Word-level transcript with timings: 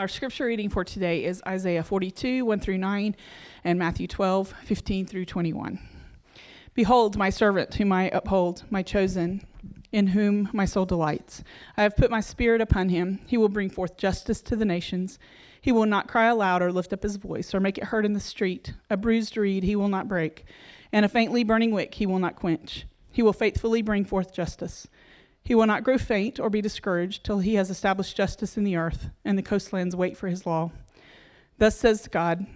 Our 0.00 0.08
scripture 0.08 0.46
reading 0.46 0.70
for 0.70 0.82
today 0.82 1.24
is 1.24 1.42
Isaiah 1.46 1.82
42, 1.82 2.46
1 2.46 2.60
through 2.60 2.78
9, 2.78 3.14
and 3.64 3.78
Matthew 3.78 4.06
12, 4.06 4.54
15 4.64 5.04
through 5.04 5.26
21. 5.26 5.78
Behold, 6.72 7.18
my 7.18 7.28
servant, 7.28 7.74
whom 7.74 7.92
I 7.92 8.04
uphold, 8.08 8.64
my 8.70 8.82
chosen, 8.82 9.42
in 9.92 10.06
whom 10.06 10.48
my 10.54 10.64
soul 10.64 10.86
delights. 10.86 11.44
I 11.76 11.82
have 11.82 11.98
put 11.98 12.10
my 12.10 12.22
spirit 12.22 12.62
upon 12.62 12.88
him. 12.88 13.20
He 13.26 13.36
will 13.36 13.50
bring 13.50 13.68
forth 13.68 13.98
justice 13.98 14.40
to 14.40 14.56
the 14.56 14.64
nations. 14.64 15.18
He 15.60 15.70
will 15.70 15.84
not 15.84 16.08
cry 16.08 16.28
aloud 16.28 16.62
or 16.62 16.72
lift 16.72 16.94
up 16.94 17.02
his 17.02 17.16
voice 17.16 17.54
or 17.54 17.60
make 17.60 17.76
it 17.76 17.84
heard 17.84 18.06
in 18.06 18.14
the 18.14 18.20
street. 18.20 18.72
A 18.88 18.96
bruised 18.96 19.36
reed 19.36 19.64
he 19.64 19.76
will 19.76 19.88
not 19.88 20.08
break, 20.08 20.46
and 20.92 21.04
a 21.04 21.10
faintly 21.10 21.44
burning 21.44 21.72
wick 21.72 21.92
he 21.96 22.06
will 22.06 22.18
not 22.18 22.36
quench. 22.36 22.86
He 23.12 23.20
will 23.20 23.34
faithfully 23.34 23.82
bring 23.82 24.06
forth 24.06 24.32
justice. 24.32 24.88
He 25.44 25.54
will 25.54 25.66
not 25.66 25.84
grow 25.84 25.98
faint 25.98 26.38
or 26.38 26.50
be 26.50 26.60
discouraged 26.60 27.24
till 27.24 27.38
he 27.40 27.54
has 27.54 27.70
established 27.70 28.16
justice 28.16 28.56
in 28.56 28.64
the 28.64 28.76
earth, 28.76 29.10
and 29.24 29.36
the 29.36 29.42
coastlands 29.42 29.96
wait 29.96 30.16
for 30.16 30.28
his 30.28 30.46
law. 30.46 30.70
Thus 31.58 31.76
says 31.76 32.08
God, 32.08 32.46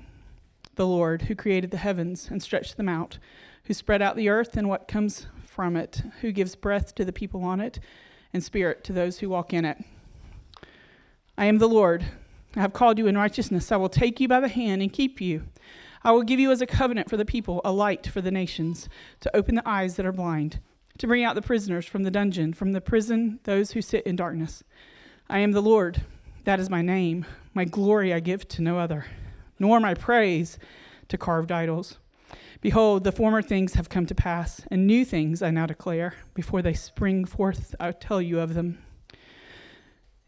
the 0.77 0.87
Lord, 0.87 1.23
who 1.23 1.35
created 1.35 1.71
the 1.71 1.77
heavens 1.77 2.29
and 2.31 2.43
stretched 2.43 2.77
them 2.77 2.89
out, 2.89 3.19
who 3.65 3.75
spread 3.75 4.03
out 4.03 4.17
the 4.17 4.29
earth 4.29 4.57
and 4.57 4.69
what 4.69 4.89
comes 4.89 5.27
from 5.45 5.77
it, 5.77 6.03
who 6.21 6.33
gives 6.33 6.57
breath 6.57 6.95
to 6.95 7.05
the 7.05 7.13
people 7.13 7.43
on 7.43 7.61
it, 7.61 7.81
and 8.33 8.43
spirit 8.43 8.83
to 8.85 8.93
those 8.93 9.19
who 9.19 9.29
walk 9.29 9.53
in 9.53 9.65
it. 9.65 9.79
I 11.39 11.47
am 11.47 11.59
the 11.59 11.69
Lord. 11.69 12.05
I 12.57 12.61
have 12.61 12.73
called 12.73 12.99
you 12.99 13.07
in 13.07 13.17
righteousness. 13.17 13.73
I 13.73 13.77
will 13.77 13.89
take 13.89 14.21
you 14.21 14.29
by 14.29 14.41
the 14.41 14.49
hand 14.49 14.83
and 14.83 14.93
keep 14.93 15.21
you. 15.21 15.45
I 16.03 16.13
will 16.13 16.23
give 16.23 16.39
you 16.39 16.51
as 16.51 16.61
a 16.61 16.67
covenant 16.67 17.09
for 17.09 17.17
the 17.17 17.25
people, 17.25 17.61
a 17.65 17.73
light 17.73 18.07
for 18.07 18.21
the 18.21 18.31
nations, 18.31 18.89
to 19.21 19.35
open 19.35 19.55
the 19.55 19.69
eyes 19.69 19.97
that 19.97 20.07
are 20.07 20.13
blind 20.13 20.61
to 20.99 21.07
bring 21.07 21.25
out 21.25 21.35
the 21.35 21.43
prisoners 21.43 21.87
from 21.87 22.03
the 22.05 22.11
dungeon, 22.11 22.53
from 22.53 22.73
the 22.73 22.81
prison, 22.81 23.41
those 23.45 23.73
who 23.73 23.83
sit 23.83 24.07
in 24.07 24.17
darkness. 24.17 24.63
I 25.29 25.39
am 25.41 25.53
the 25.53 25.63
Lord, 25.63 26.03
that 26.45 26.61
is 26.61 26.71
my 26.71 26.83
name. 26.83 27.27
My 27.53 27.65
glory 27.65 28.13
I 28.13 28.21
give 28.21 28.47
to 28.49 28.63
no 28.63 28.79
other, 28.79 29.07
nor 29.59 29.81
my 29.81 29.95
praise 29.95 30.59
to 31.09 31.19
carved 31.19 31.53
idols. 31.53 31.99
Behold, 32.61 33.05
the 33.05 33.13
former 33.13 33.43
things 33.43 33.75
have 33.75 33.89
come 33.89 34.07
to 34.07 34.15
pass, 34.15 34.63
and 34.71 34.87
new 34.87 35.05
things 35.05 35.43
I 35.43 35.51
now 35.51 35.67
declare. 35.67 36.15
Before 36.33 36.63
they 36.63 36.73
spring 36.73 37.25
forth, 37.25 37.75
I 37.79 37.93
tell 37.93 38.23
you 38.23 38.41
of 38.41 38.55
them. 38.55 38.79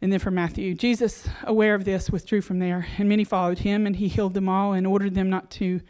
And 0.03 0.13
then 0.13 0.19
from 0.19 0.35
Matthew, 0.35 0.75
Jesus, 0.75 1.29
aware 1.45 1.75
of 1.75 1.85
this, 1.85 2.11
withdrew 2.11 2.43
from 2.43 2.59
there, 2.59 2.87
and 2.99 3.09
many 3.09 3.25
followed 3.25 3.61
him, 3.61 3.87
and 3.87 3.97
he 3.97 4.09
healed 4.09 4.35
them 4.35 4.49
all 4.49 4.73
and 4.73 4.87
ordered 4.87 5.15
them 5.15 5.31
not 5.31 5.51
to 5.53 5.81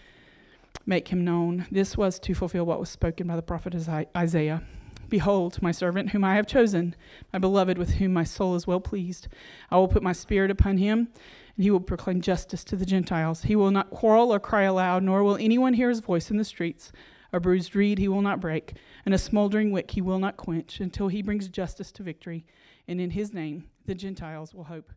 make 0.87 1.09
him 1.09 1.25
known. 1.25 1.67
This 1.70 1.97
was 1.97 2.19
to 2.20 2.34
fulfill 2.34 2.65
what 2.65 2.78
was 2.78 2.89
spoken 2.89 3.27
by 3.27 3.37
the 3.37 3.43
prophet 3.43 3.75
Isaiah. 4.17 4.62
Behold, 5.09 5.62
my 5.62 5.71
servant 5.71 6.11
whom 6.11 6.25
I 6.25 6.35
have 6.35 6.47
chosen, 6.47 6.97
my 7.33 7.39
beloved 7.39 7.79
with 7.79 7.95
whom 7.95 8.12
my 8.12 8.25
soul 8.25 8.55
is 8.55 8.67
well 8.67 8.81
pleased. 8.81 9.29
I 9.71 9.77
will 9.77 9.89
put 9.89 10.03
my 10.03 10.12
spirit 10.12 10.51
upon 10.51 10.79
him, 10.79 11.09
and 11.57 11.65
he 11.65 11.71
will 11.71 11.81
proclaim 11.81 12.21
justice 12.21 12.65
to 12.65 12.77
the 12.77 12.87
Gentiles. 12.87 13.43
He 13.43 13.57
will 13.57 13.71
not 13.71 13.91
quarrel 13.91 14.33
or 14.33 14.41
cry 14.41 14.62
aloud, 14.62 15.03
nor 15.03 15.23
will 15.23 15.37
anyone 15.37 15.75
hear 15.75 15.89
his 15.89 16.01
voice 16.01 16.31
in 16.31 16.37
the 16.37 16.45
streets. 16.45 16.93
A 17.33 17.41
bruised 17.41 17.77
reed 17.77 17.99
he 17.99 18.09
will 18.09 18.23
not 18.23 18.41
break, 18.41 18.75
and 19.05 19.15
a 19.15 19.19
smoldering 19.19 19.71
wick 19.71 19.91
he 19.91 20.01
will 20.01 20.19
not 20.19 20.37
quench, 20.37 20.81
until 20.81 21.09
he 21.09 21.23
brings 21.23 21.49
justice 21.49 21.93
to 21.93 22.03
victory. 22.03 22.47
And 22.89 23.01
in 23.01 23.11
his 23.11 23.33
name 23.33 23.69
the 23.84 23.95
Gentiles 23.95 24.55
will 24.55 24.65
hope. 24.65 24.93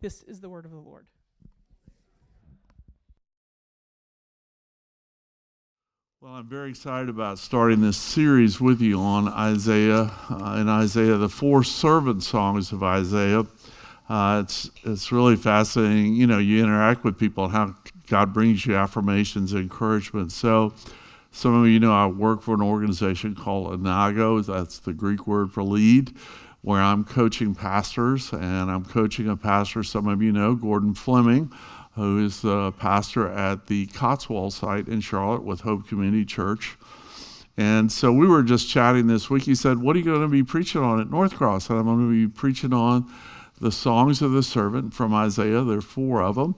This 0.00 0.22
is 0.22 0.40
the 0.40 0.48
word 0.48 0.64
of 0.64 0.70
the 0.70 0.78
Lord. 0.78 1.06
Well, 6.22 6.34
I'm 6.34 6.48
very 6.48 6.68
excited 6.68 7.08
about 7.08 7.38
starting 7.38 7.80
this 7.80 7.96
series 7.96 8.60
with 8.60 8.82
you 8.82 9.00
on 9.00 9.26
Isaiah 9.26 10.12
uh, 10.28 10.54
and 10.54 10.68
Isaiah, 10.68 11.16
the 11.16 11.30
four 11.30 11.64
servant 11.64 12.22
songs 12.22 12.72
of 12.72 12.82
Isaiah. 12.82 13.46
Uh, 14.06 14.42
it's 14.44 14.70
it's 14.84 15.10
really 15.10 15.36
fascinating. 15.36 16.16
You 16.16 16.26
know, 16.26 16.36
you 16.36 16.62
interact 16.62 17.04
with 17.04 17.18
people 17.18 17.44
and 17.44 17.54
how 17.54 17.74
God 18.06 18.34
brings 18.34 18.66
you 18.66 18.76
affirmations 18.76 19.54
and 19.54 19.62
encouragement. 19.62 20.30
So, 20.30 20.74
some 21.32 21.54
of 21.54 21.66
you 21.70 21.80
know 21.80 21.94
I 21.94 22.04
work 22.04 22.42
for 22.42 22.52
an 22.54 22.60
organization 22.60 23.34
called 23.34 23.72
Imago. 23.72 24.42
That's 24.42 24.78
the 24.78 24.92
Greek 24.92 25.26
word 25.26 25.50
for 25.52 25.62
lead, 25.62 26.14
where 26.60 26.82
I'm 26.82 27.02
coaching 27.02 27.54
pastors, 27.54 28.30
and 28.30 28.70
I'm 28.70 28.84
coaching 28.84 29.26
a 29.26 29.38
pastor. 29.38 29.82
Some 29.82 30.06
of 30.06 30.20
you 30.20 30.32
know 30.32 30.54
Gordon 30.54 30.92
Fleming 30.92 31.50
who 32.00 32.24
is 32.24 32.42
the 32.42 32.72
pastor 32.72 33.28
at 33.28 33.66
the 33.66 33.86
Cotswold 33.86 34.52
site 34.52 34.88
in 34.88 35.00
Charlotte 35.00 35.42
with 35.42 35.60
Hope 35.60 35.86
Community 35.86 36.24
Church. 36.24 36.76
And 37.56 37.92
so 37.92 38.12
we 38.12 38.26
were 38.26 38.42
just 38.42 38.68
chatting 38.68 39.06
this 39.06 39.28
week. 39.28 39.42
He 39.42 39.54
said, 39.54 39.78
What 39.78 39.94
are 39.94 39.98
you 39.98 40.04
going 40.04 40.22
to 40.22 40.28
be 40.28 40.42
preaching 40.42 40.80
on 40.80 41.00
at 41.00 41.10
North 41.10 41.34
Cross? 41.34 41.68
And 41.68 41.78
I'm 41.78 41.84
going 41.84 42.08
to 42.08 42.26
be 42.26 42.32
preaching 42.32 42.72
on 42.72 43.12
the 43.60 43.70
songs 43.70 44.22
of 44.22 44.32
the 44.32 44.42
servant 44.42 44.94
from 44.94 45.12
Isaiah. 45.12 45.62
There 45.62 45.78
are 45.78 45.82
four 45.82 46.22
of 46.22 46.36
them. 46.36 46.54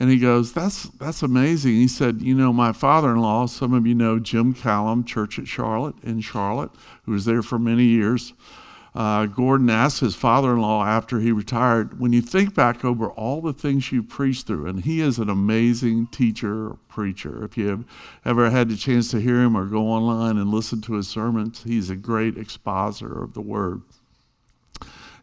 And 0.00 0.10
he 0.10 0.18
goes, 0.18 0.52
That's 0.52 0.84
that's 0.84 1.22
amazing. 1.22 1.74
He 1.74 1.86
said, 1.86 2.20
You 2.20 2.34
know, 2.34 2.52
my 2.52 2.72
father 2.72 3.12
in 3.12 3.20
law, 3.20 3.46
some 3.46 3.72
of 3.72 3.86
you 3.86 3.94
know 3.94 4.18
Jim 4.18 4.54
Callum, 4.54 5.04
Church 5.04 5.38
at 5.38 5.46
Charlotte 5.46 5.94
in 6.02 6.20
Charlotte, 6.20 6.72
who 7.04 7.12
was 7.12 7.26
there 7.26 7.42
for 7.42 7.58
many 7.58 7.84
years 7.84 8.32
uh, 8.94 9.26
Gordon 9.26 9.70
asked 9.70 10.00
his 10.00 10.14
father 10.14 10.52
in 10.52 10.60
law 10.60 10.84
after 10.84 11.18
he 11.18 11.32
retired, 11.32 11.98
when 11.98 12.12
you 12.12 12.22
think 12.22 12.54
back 12.54 12.84
over 12.84 13.10
all 13.10 13.40
the 13.40 13.52
things 13.52 13.90
you 13.90 14.02
preached 14.04 14.46
through, 14.46 14.66
and 14.66 14.84
he 14.84 15.00
is 15.00 15.18
an 15.18 15.28
amazing 15.28 16.06
teacher, 16.08 16.68
or 16.68 16.78
preacher. 16.88 17.44
If 17.44 17.56
you 17.56 17.68
have 17.68 17.84
ever 18.24 18.50
had 18.50 18.68
the 18.68 18.76
chance 18.76 19.10
to 19.10 19.20
hear 19.20 19.40
him 19.40 19.56
or 19.56 19.66
go 19.66 19.88
online 19.88 20.36
and 20.38 20.50
listen 20.50 20.80
to 20.82 20.94
his 20.94 21.08
sermons, 21.08 21.64
he's 21.64 21.90
a 21.90 21.96
great 21.96 22.38
expositor 22.38 23.20
of 23.20 23.34
the 23.34 23.40
word. 23.40 23.82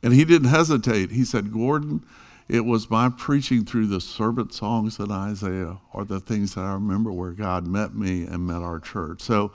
And 0.03 0.13
he 0.13 0.25
didn't 0.25 0.49
hesitate. 0.49 1.11
He 1.11 1.23
said, 1.23 1.53
Gordon, 1.53 2.03
it 2.51 2.65
was 2.65 2.89
my 2.89 3.07
preaching 3.07 3.63
through 3.63 3.87
the 3.87 4.01
servant 4.01 4.53
songs 4.53 4.99
in 4.99 5.09
Isaiah 5.09 5.77
are 5.93 6.03
the 6.03 6.19
things 6.19 6.53
that 6.55 6.65
I 6.65 6.73
remember 6.73 7.09
where 7.09 7.31
God 7.31 7.65
met 7.65 7.95
me 7.95 8.25
and 8.25 8.45
met 8.45 8.61
our 8.61 8.77
church. 8.77 9.21
So 9.21 9.53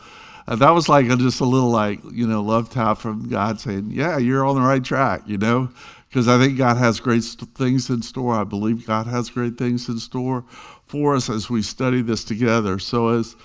uh, 0.49 0.57
that 0.57 0.71
was 0.71 0.89
like 0.89 1.05
a, 1.11 1.17
just 1.17 1.41
a 1.41 1.45
little 1.45 1.69
like, 1.69 2.01
you 2.11 2.27
know, 2.27 2.41
love 2.41 2.71
tap 2.71 2.97
from 2.97 3.29
God 3.29 3.61
saying, 3.61 3.91
yeah, 3.91 4.17
you're 4.17 4.47
on 4.47 4.55
the 4.55 4.63
right 4.63 4.83
track, 4.83 5.25
you 5.27 5.37
know, 5.37 5.69
because 6.09 6.27
I 6.27 6.39
think 6.39 6.57
God 6.57 6.79
has 6.79 6.99
great 6.99 7.23
st- 7.23 7.55
things 7.55 7.91
in 7.91 8.01
store. 8.01 8.33
I 8.33 8.45
believe 8.45 8.87
God 8.87 9.07
has 9.07 9.29
great 9.29 9.59
things 9.59 9.91
in 9.91 9.99
store 9.99 10.47
for 10.87 11.15
us 11.17 11.29
as 11.29 11.51
we 11.51 11.61
study 11.61 12.01
this 12.01 12.25
together. 12.25 12.79
So 12.79 13.09
as 13.09 13.37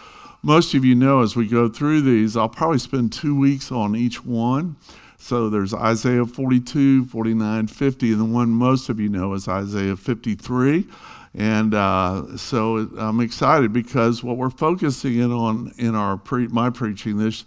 most 0.42 0.74
of 0.76 0.86
you 0.86 0.96
know, 0.96 1.24
as 1.24 1.36
we 1.36 1.46
go 1.46 1.68
through 1.68 2.02
these, 2.02 2.38
I'll 2.38 2.48
probably 2.48 2.80
spend 2.80 3.12
two 3.12 3.38
weeks 3.38 3.70
on 3.70 3.98
each 3.98 4.24
one. 4.24 4.78
So 5.22 5.52
there's 5.52 5.72
Isaiah 5.72 6.26
42, 6.26 7.06
49, 7.06 7.68
50, 7.68 8.12
and 8.12 8.20
the 8.20 8.26
one 8.26 8.50
most 8.50 8.90
of 8.90 9.00
you 9.00 9.08
know 9.08 9.34
is 9.34 9.48
Isaiah 9.48 9.96
53. 9.96 10.88
And 11.36 11.76
uh, 11.76 12.36
so 12.38 12.90
I'm 12.98 13.20
excited 13.20 13.72
because 13.72 14.24
what 14.24 14.36
we're 14.36 14.50
focusing 14.50 15.20
in 15.20 15.32
on 15.32 15.74
in 15.78 15.94
our 15.94 16.18
pre- 16.18 16.48
my 16.48 16.72
preaching 16.72 17.18
this 17.18 17.46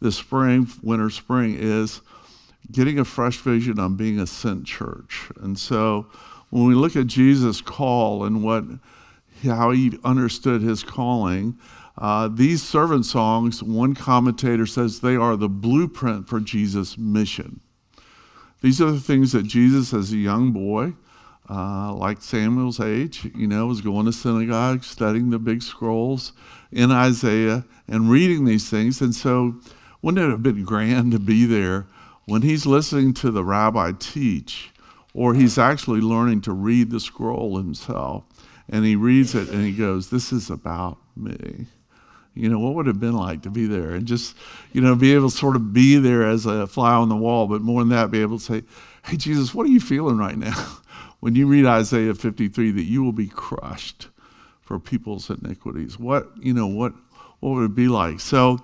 this 0.00 0.16
spring, 0.16 0.66
winter, 0.82 1.10
spring 1.10 1.56
is 1.56 2.00
getting 2.72 2.98
a 2.98 3.04
fresh 3.04 3.38
vision 3.38 3.78
on 3.78 3.94
being 3.94 4.18
a 4.18 4.26
sent 4.26 4.66
church. 4.66 5.30
And 5.40 5.56
so 5.56 6.08
when 6.50 6.66
we 6.66 6.74
look 6.74 6.96
at 6.96 7.06
Jesus' 7.06 7.60
call 7.60 8.24
and 8.24 8.42
what 8.42 8.64
how 9.44 9.70
he 9.70 9.96
understood 10.04 10.60
his 10.60 10.82
calling, 10.82 11.56
uh, 11.98 12.28
these 12.28 12.62
servant 12.62 13.04
songs, 13.04 13.62
one 13.62 13.94
commentator 13.94 14.66
says 14.66 15.00
they 15.00 15.16
are 15.16 15.36
the 15.36 15.48
blueprint 15.48 16.28
for 16.28 16.40
Jesus' 16.40 16.96
mission. 16.96 17.60
These 18.62 18.80
are 18.80 18.90
the 18.90 19.00
things 19.00 19.32
that 19.32 19.46
Jesus, 19.46 19.92
as 19.92 20.12
a 20.12 20.16
young 20.16 20.52
boy, 20.52 20.94
uh, 21.50 21.92
like 21.92 22.22
Samuel's 22.22 22.80
age, 22.80 23.28
you 23.34 23.46
know, 23.46 23.66
was 23.66 23.80
going 23.80 24.06
to 24.06 24.12
synagogue, 24.12 24.84
studying 24.84 25.30
the 25.30 25.38
big 25.38 25.62
scrolls 25.62 26.32
in 26.70 26.90
Isaiah, 26.90 27.64
and 27.88 28.10
reading 28.10 28.44
these 28.44 28.70
things. 28.70 29.00
And 29.00 29.14
so, 29.14 29.56
wouldn't 30.00 30.24
it 30.24 30.30
have 30.30 30.42
been 30.42 30.64
grand 30.64 31.12
to 31.12 31.18
be 31.18 31.44
there 31.44 31.86
when 32.24 32.42
he's 32.42 32.64
listening 32.64 33.12
to 33.14 33.30
the 33.30 33.44
rabbi 33.44 33.92
teach, 33.98 34.70
or 35.12 35.34
he's 35.34 35.58
actually 35.58 36.00
learning 36.00 36.40
to 36.42 36.52
read 36.52 36.90
the 36.90 37.00
scroll 37.00 37.58
himself, 37.58 38.24
and 38.68 38.84
he 38.84 38.96
reads 38.96 39.34
it 39.34 39.48
and 39.48 39.64
he 39.64 39.72
goes, 39.72 40.10
This 40.10 40.32
is 40.32 40.48
about 40.48 40.98
me. 41.16 41.66
You 42.34 42.48
know, 42.48 42.58
what 42.58 42.74
would 42.74 42.86
it 42.86 42.90
have 42.90 43.00
been 43.00 43.16
like 43.16 43.42
to 43.42 43.50
be 43.50 43.66
there 43.66 43.90
and 43.90 44.06
just, 44.06 44.36
you 44.72 44.80
know, 44.80 44.94
be 44.94 45.14
able 45.14 45.30
to 45.30 45.36
sort 45.36 45.56
of 45.56 45.72
be 45.72 45.96
there 45.96 46.26
as 46.26 46.46
a 46.46 46.66
fly 46.66 46.94
on 46.94 47.08
the 47.08 47.16
wall, 47.16 47.46
but 47.46 47.60
more 47.60 47.80
than 47.82 47.90
that, 47.90 48.10
be 48.10 48.22
able 48.22 48.38
to 48.38 48.44
say, 48.44 48.62
Hey, 49.04 49.16
Jesus, 49.16 49.54
what 49.54 49.66
are 49.66 49.70
you 49.70 49.80
feeling 49.80 50.16
right 50.16 50.36
now? 50.36 50.78
when 51.20 51.34
you 51.34 51.46
read 51.46 51.66
Isaiah 51.66 52.14
53 52.14 52.70
that 52.72 52.84
you 52.84 53.04
will 53.04 53.12
be 53.12 53.28
crushed 53.28 54.08
for 54.60 54.78
people's 54.78 55.28
iniquities. 55.28 55.98
What, 55.98 56.28
you 56.40 56.52
know, 56.54 56.66
what 56.66 56.94
what 57.40 57.54
would 57.54 57.64
it 57.64 57.74
be 57.74 57.88
like? 57.88 58.20
So 58.20 58.60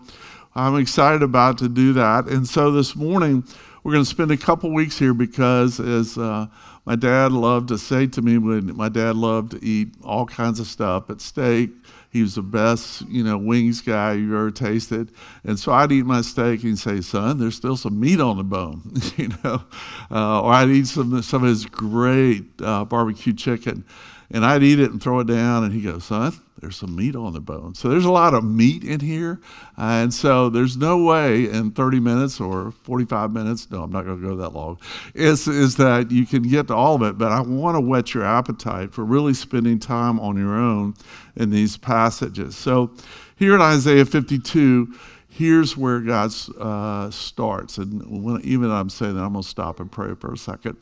I'm 0.54 0.76
excited 0.76 1.22
about 1.22 1.58
to 1.58 1.68
do 1.68 1.92
that. 1.94 2.26
And 2.26 2.48
so 2.48 2.70
this 2.70 2.94
morning 2.94 3.44
we're 3.82 3.92
going 3.92 4.04
to 4.04 4.10
spend 4.10 4.30
a 4.30 4.36
couple 4.36 4.72
weeks 4.72 4.98
here 4.98 5.14
because 5.14 5.80
as 5.80 6.16
uh, 6.16 6.46
my 6.84 6.96
dad 6.96 7.32
loved 7.32 7.68
to 7.68 7.78
say 7.78 8.06
to 8.06 8.22
me 8.22 8.38
when 8.38 8.76
my 8.76 8.88
dad 8.88 9.16
loved 9.16 9.52
to 9.52 9.64
eat 9.64 9.94
all 10.02 10.26
kinds 10.26 10.58
of 10.58 10.66
stuff, 10.66 11.10
at 11.10 11.20
steak, 11.20 11.70
He 12.10 12.22
was 12.22 12.36
the 12.36 12.42
best, 12.42 13.02
you 13.08 13.22
know, 13.22 13.36
wings 13.36 13.82
guy 13.82 14.14
you 14.14 14.34
ever 14.34 14.50
tasted. 14.50 15.12
And 15.44 15.58
so 15.58 15.72
I'd 15.72 15.92
eat 15.92 16.06
my 16.06 16.22
steak 16.22 16.62
and 16.64 16.78
say, 16.78 17.02
son, 17.02 17.38
there's 17.38 17.56
still 17.56 17.76
some 17.76 18.00
meat 18.00 18.20
on 18.20 18.38
the 18.38 18.44
bone, 18.44 18.80
you 19.16 19.28
know. 19.44 19.62
Uh, 20.10 20.40
or 20.40 20.52
I'd 20.52 20.70
eat 20.70 20.86
some, 20.86 21.20
some 21.22 21.42
of 21.42 21.48
his 21.50 21.66
great 21.66 22.44
uh, 22.62 22.84
barbecue 22.86 23.34
chicken. 23.34 23.84
And 24.30 24.44
I'd 24.44 24.62
eat 24.62 24.78
it 24.78 24.90
and 24.90 25.02
throw 25.02 25.20
it 25.20 25.26
down. 25.26 25.64
And 25.64 25.72
he 25.72 25.80
goes, 25.80 26.04
son, 26.04 26.34
there's 26.60 26.76
some 26.76 26.94
meat 26.96 27.14
on 27.14 27.32
the 27.32 27.40
bone. 27.40 27.74
So 27.74 27.88
there's 27.88 28.04
a 28.04 28.10
lot 28.10 28.34
of 28.34 28.44
meat 28.44 28.84
in 28.84 29.00
here. 29.00 29.40
Uh, 29.76 30.02
and 30.02 30.12
so 30.14 30.48
there's 30.48 30.76
no 30.76 31.02
way 31.02 31.48
in 31.48 31.70
30 31.70 32.00
minutes 32.00 32.40
or 32.40 32.72
45 32.82 33.32
minutes, 33.32 33.70
no, 33.70 33.82
I'm 33.82 33.92
not 33.92 34.04
going 34.04 34.20
to 34.20 34.28
go 34.28 34.36
that 34.36 34.50
long, 34.50 34.78
is, 35.14 35.46
is 35.46 35.76
that 35.76 36.10
you 36.10 36.26
can 36.26 36.42
get 36.42 36.68
to 36.68 36.74
all 36.74 36.96
of 36.96 37.02
it. 37.02 37.16
But 37.16 37.32
I 37.32 37.40
want 37.40 37.76
to 37.76 37.80
whet 37.80 38.12
your 38.12 38.24
appetite 38.24 38.92
for 38.92 39.04
really 39.04 39.34
spending 39.34 39.78
time 39.78 40.18
on 40.20 40.36
your 40.36 40.56
own 40.56 40.94
in 41.36 41.50
these 41.50 41.76
passages. 41.76 42.56
So 42.56 42.90
here 43.36 43.54
in 43.54 43.60
Isaiah 43.60 44.04
52, 44.04 44.94
here's 45.28 45.76
where 45.76 46.00
God 46.00 46.32
uh, 46.58 47.10
starts. 47.10 47.78
And 47.78 48.24
when, 48.24 48.40
even 48.42 48.70
I'm 48.70 48.90
saying 48.90 49.14
that, 49.14 49.22
I'm 49.22 49.32
going 49.32 49.44
to 49.44 49.48
stop 49.48 49.78
and 49.78 49.90
pray 49.90 50.14
for 50.14 50.32
a 50.32 50.38
second. 50.38 50.76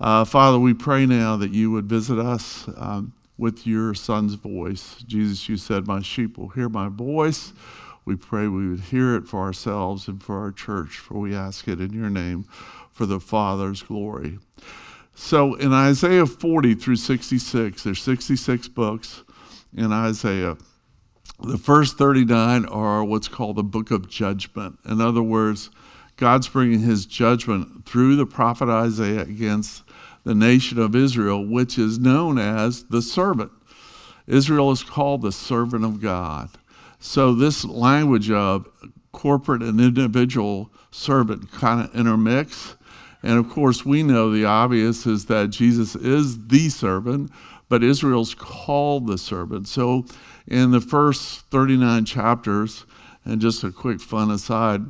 Uh, 0.00 0.24
Father, 0.24 0.58
we 0.58 0.74
pray 0.74 1.06
now 1.06 1.36
that 1.36 1.52
you 1.52 1.70
would 1.70 1.86
visit 1.86 2.18
us. 2.18 2.68
Um, 2.76 3.14
with 3.42 3.66
your 3.66 3.92
son's 3.92 4.34
voice. 4.34 5.02
Jesus, 5.04 5.48
you 5.48 5.56
said, 5.56 5.86
My 5.86 6.00
sheep 6.00 6.38
will 6.38 6.50
hear 6.50 6.68
my 6.68 6.88
voice. 6.88 7.52
We 8.04 8.14
pray 8.14 8.46
we 8.46 8.68
would 8.68 8.80
hear 8.80 9.16
it 9.16 9.26
for 9.26 9.40
ourselves 9.40 10.06
and 10.06 10.22
for 10.22 10.40
our 10.40 10.52
church, 10.52 10.98
for 10.98 11.18
we 11.18 11.34
ask 11.34 11.66
it 11.66 11.80
in 11.80 11.92
your 11.92 12.08
name 12.08 12.44
for 12.92 13.04
the 13.04 13.18
Father's 13.18 13.82
glory. 13.82 14.38
So 15.14 15.54
in 15.54 15.72
Isaiah 15.72 16.26
40 16.26 16.74
through 16.74 16.96
66, 16.96 17.82
there's 17.82 18.02
66 18.02 18.68
books 18.68 19.24
in 19.76 19.92
Isaiah. 19.92 20.56
The 21.40 21.58
first 21.58 21.98
39 21.98 22.66
are 22.66 23.04
what's 23.04 23.28
called 23.28 23.56
the 23.56 23.64
book 23.64 23.90
of 23.90 24.08
judgment. 24.08 24.78
In 24.84 25.00
other 25.00 25.22
words, 25.22 25.70
God's 26.22 26.46
bringing 26.46 26.78
his 26.78 27.04
judgment 27.04 27.84
through 27.84 28.14
the 28.14 28.26
prophet 28.26 28.68
Isaiah 28.68 29.22
against 29.22 29.82
the 30.22 30.36
nation 30.36 30.78
of 30.78 30.94
Israel, 30.94 31.44
which 31.44 31.76
is 31.76 31.98
known 31.98 32.38
as 32.38 32.84
the 32.84 33.02
servant. 33.02 33.50
Israel 34.28 34.70
is 34.70 34.84
called 34.84 35.22
the 35.22 35.32
servant 35.32 35.84
of 35.84 36.00
God. 36.00 36.48
So, 37.00 37.34
this 37.34 37.64
language 37.64 38.30
of 38.30 38.68
corporate 39.10 39.62
and 39.62 39.80
individual 39.80 40.70
servant 40.92 41.50
kind 41.50 41.88
of 41.88 41.92
intermix. 41.92 42.76
And 43.24 43.36
of 43.36 43.50
course, 43.50 43.84
we 43.84 44.04
know 44.04 44.30
the 44.30 44.44
obvious 44.44 45.08
is 45.08 45.26
that 45.26 45.50
Jesus 45.50 45.96
is 45.96 46.46
the 46.46 46.68
servant, 46.68 47.32
but 47.68 47.82
Israel's 47.82 48.36
called 48.36 49.08
the 49.08 49.18
servant. 49.18 49.66
So, 49.66 50.06
in 50.46 50.70
the 50.70 50.80
first 50.80 51.40
39 51.50 52.04
chapters, 52.04 52.86
and 53.24 53.40
just 53.40 53.64
a 53.64 53.72
quick 53.72 54.00
fun 54.00 54.30
aside, 54.30 54.82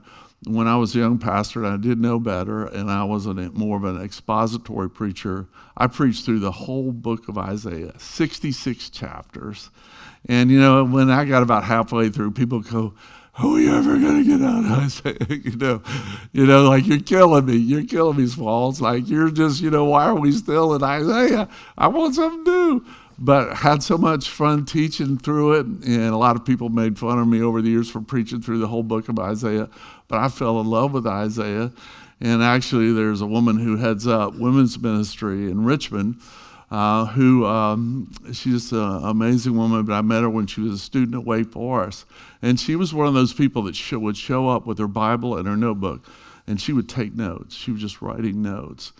when 0.44 0.66
I 0.66 0.76
was 0.76 0.94
a 0.94 0.98
young 0.98 1.18
pastor 1.18 1.64
I 1.64 1.76
did 1.76 2.00
know 2.00 2.18
better, 2.18 2.64
and 2.64 2.90
I 2.90 3.04
was 3.04 3.26
a 3.26 3.34
more 3.34 3.76
of 3.76 3.84
an 3.84 4.00
expository 4.02 4.90
preacher, 4.90 5.46
I 5.76 5.86
preached 5.86 6.24
through 6.24 6.40
the 6.40 6.52
whole 6.52 6.92
book 6.92 7.28
of 7.28 7.38
Isaiah, 7.38 7.94
66 7.98 8.90
chapters. 8.90 9.70
And, 10.28 10.50
you 10.50 10.60
know, 10.60 10.84
when 10.84 11.10
I 11.10 11.24
got 11.24 11.42
about 11.42 11.64
halfway 11.64 12.08
through, 12.08 12.32
people 12.32 12.60
go, 12.60 12.94
Who 13.34 13.56
are 13.56 13.60
you 13.60 13.74
ever 13.74 13.98
going 13.98 14.24
to 14.24 14.28
get 14.28 14.46
out 14.46 14.64
of 14.64 14.70
Isaiah? 14.70 15.16
you 15.44 15.56
know, 15.56 15.82
you 16.32 16.46
know, 16.46 16.68
like, 16.68 16.86
you're 16.86 17.00
killing 17.00 17.46
me. 17.46 17.56
You're 17.56 17.84
killing 17.84 18.18
me, 18.18 18.26
Smalls. 18.26 18.80
Like, 18.80 19.08
you're 19.08 19.30
just, 19.30 19.60
you 19.60 19.70
know, 19.70 19.84
why 19.84 20.04
are 20.04 20.18
we 20.18 20.32
still 20.32 20.74
in 20.74 20.82
Isaiah? 20.82 21.48
I 21.78 21.88
want 21.88 22.14
something 22.14 22.44
new 22.44 22.84
but 23.18 23.54
had 23.58 23.82
so 23.82 23.96
much 23.96 24.28
fun 24.28 24.64
teaching 24.64 25.16
through 25.18 25.52
it 25.52 25.66
and 25.66 26.06
a 26.06 26.16
lot 26.16 26.34
of 26.34 26.44
people 26.44 26.68
made 26.68 26.98
fun 26.98 27.18
of 27.18 27.28
me 27.28 27.40
over 27.40 27.62
the 27.62 27.70
years 27.70 27.88
for 27.88 28.00
preaching 28.00 28.40
through 28.40 28.58
the 28.58 28.66
whole 28.66 28.82
book 28.82 29.08
of 29.08 29.18
isaiah 29.18 29.68
but 30.12 30.20
i 30.20 30.28
fell 30.28 30.60
in 30.60 30.68
love 30.68 30.92
with 30.92 31.06
isaiah. 31.06 31.72
And 32.20 32.40
actually 32.42 32.92
there's 32.92 33.22
a 33.22 33.26
woman 33.26 33.56
who 33.56 33.78
heads 33.78 34.06
up 34.06 34.34
women's 34.34 34.78
ministry 34.78 35.50
in 35.50 35.64
richmond 35.64 36.20
uh, 36.70 37.06
who 37.06 37.46
um, 37.46 38.12
she's 38.32 38.72
an 38.72 39.04
amazing 39.04 39.56
woman 39.56 39.86
but 39.86 39.94
i 39.94 40.02
met 40.02 40.20
her 40.20 40.28
when 40.28 40.46
she 40.46 40.60
was 40.60 40.74
a 40.74 40.78
student 40.78 41.14
at 41.14 41.24
wake 41.24 41.50
forest. 41.50 42.04
And 42.42 42.60
she 42.60 42.76
was 42.76 42.92
one 42.92 43.06
of 43.08 43.14
those 43.14 43.32
people 43.32 43.62
that 43.62 43.92
would 43.92 44.16
show 44.18 44.50
up 44.50 44.66
with 44.66 44.78
her 44.78 44.86
bible 44.86 45.36
and 45.38 45.48
her 45.48 45.56
notebook 45.56 46.06
and 46.46 46.60
she 46.60 46.74
would 46.74 46.88
take 46.88 47.14
notes. 47.14 47.54
She 47.54 47.70
was 47.70 47.80
just 47.80 48.02
writing 48.02 48.42
notes. 48.42 48.92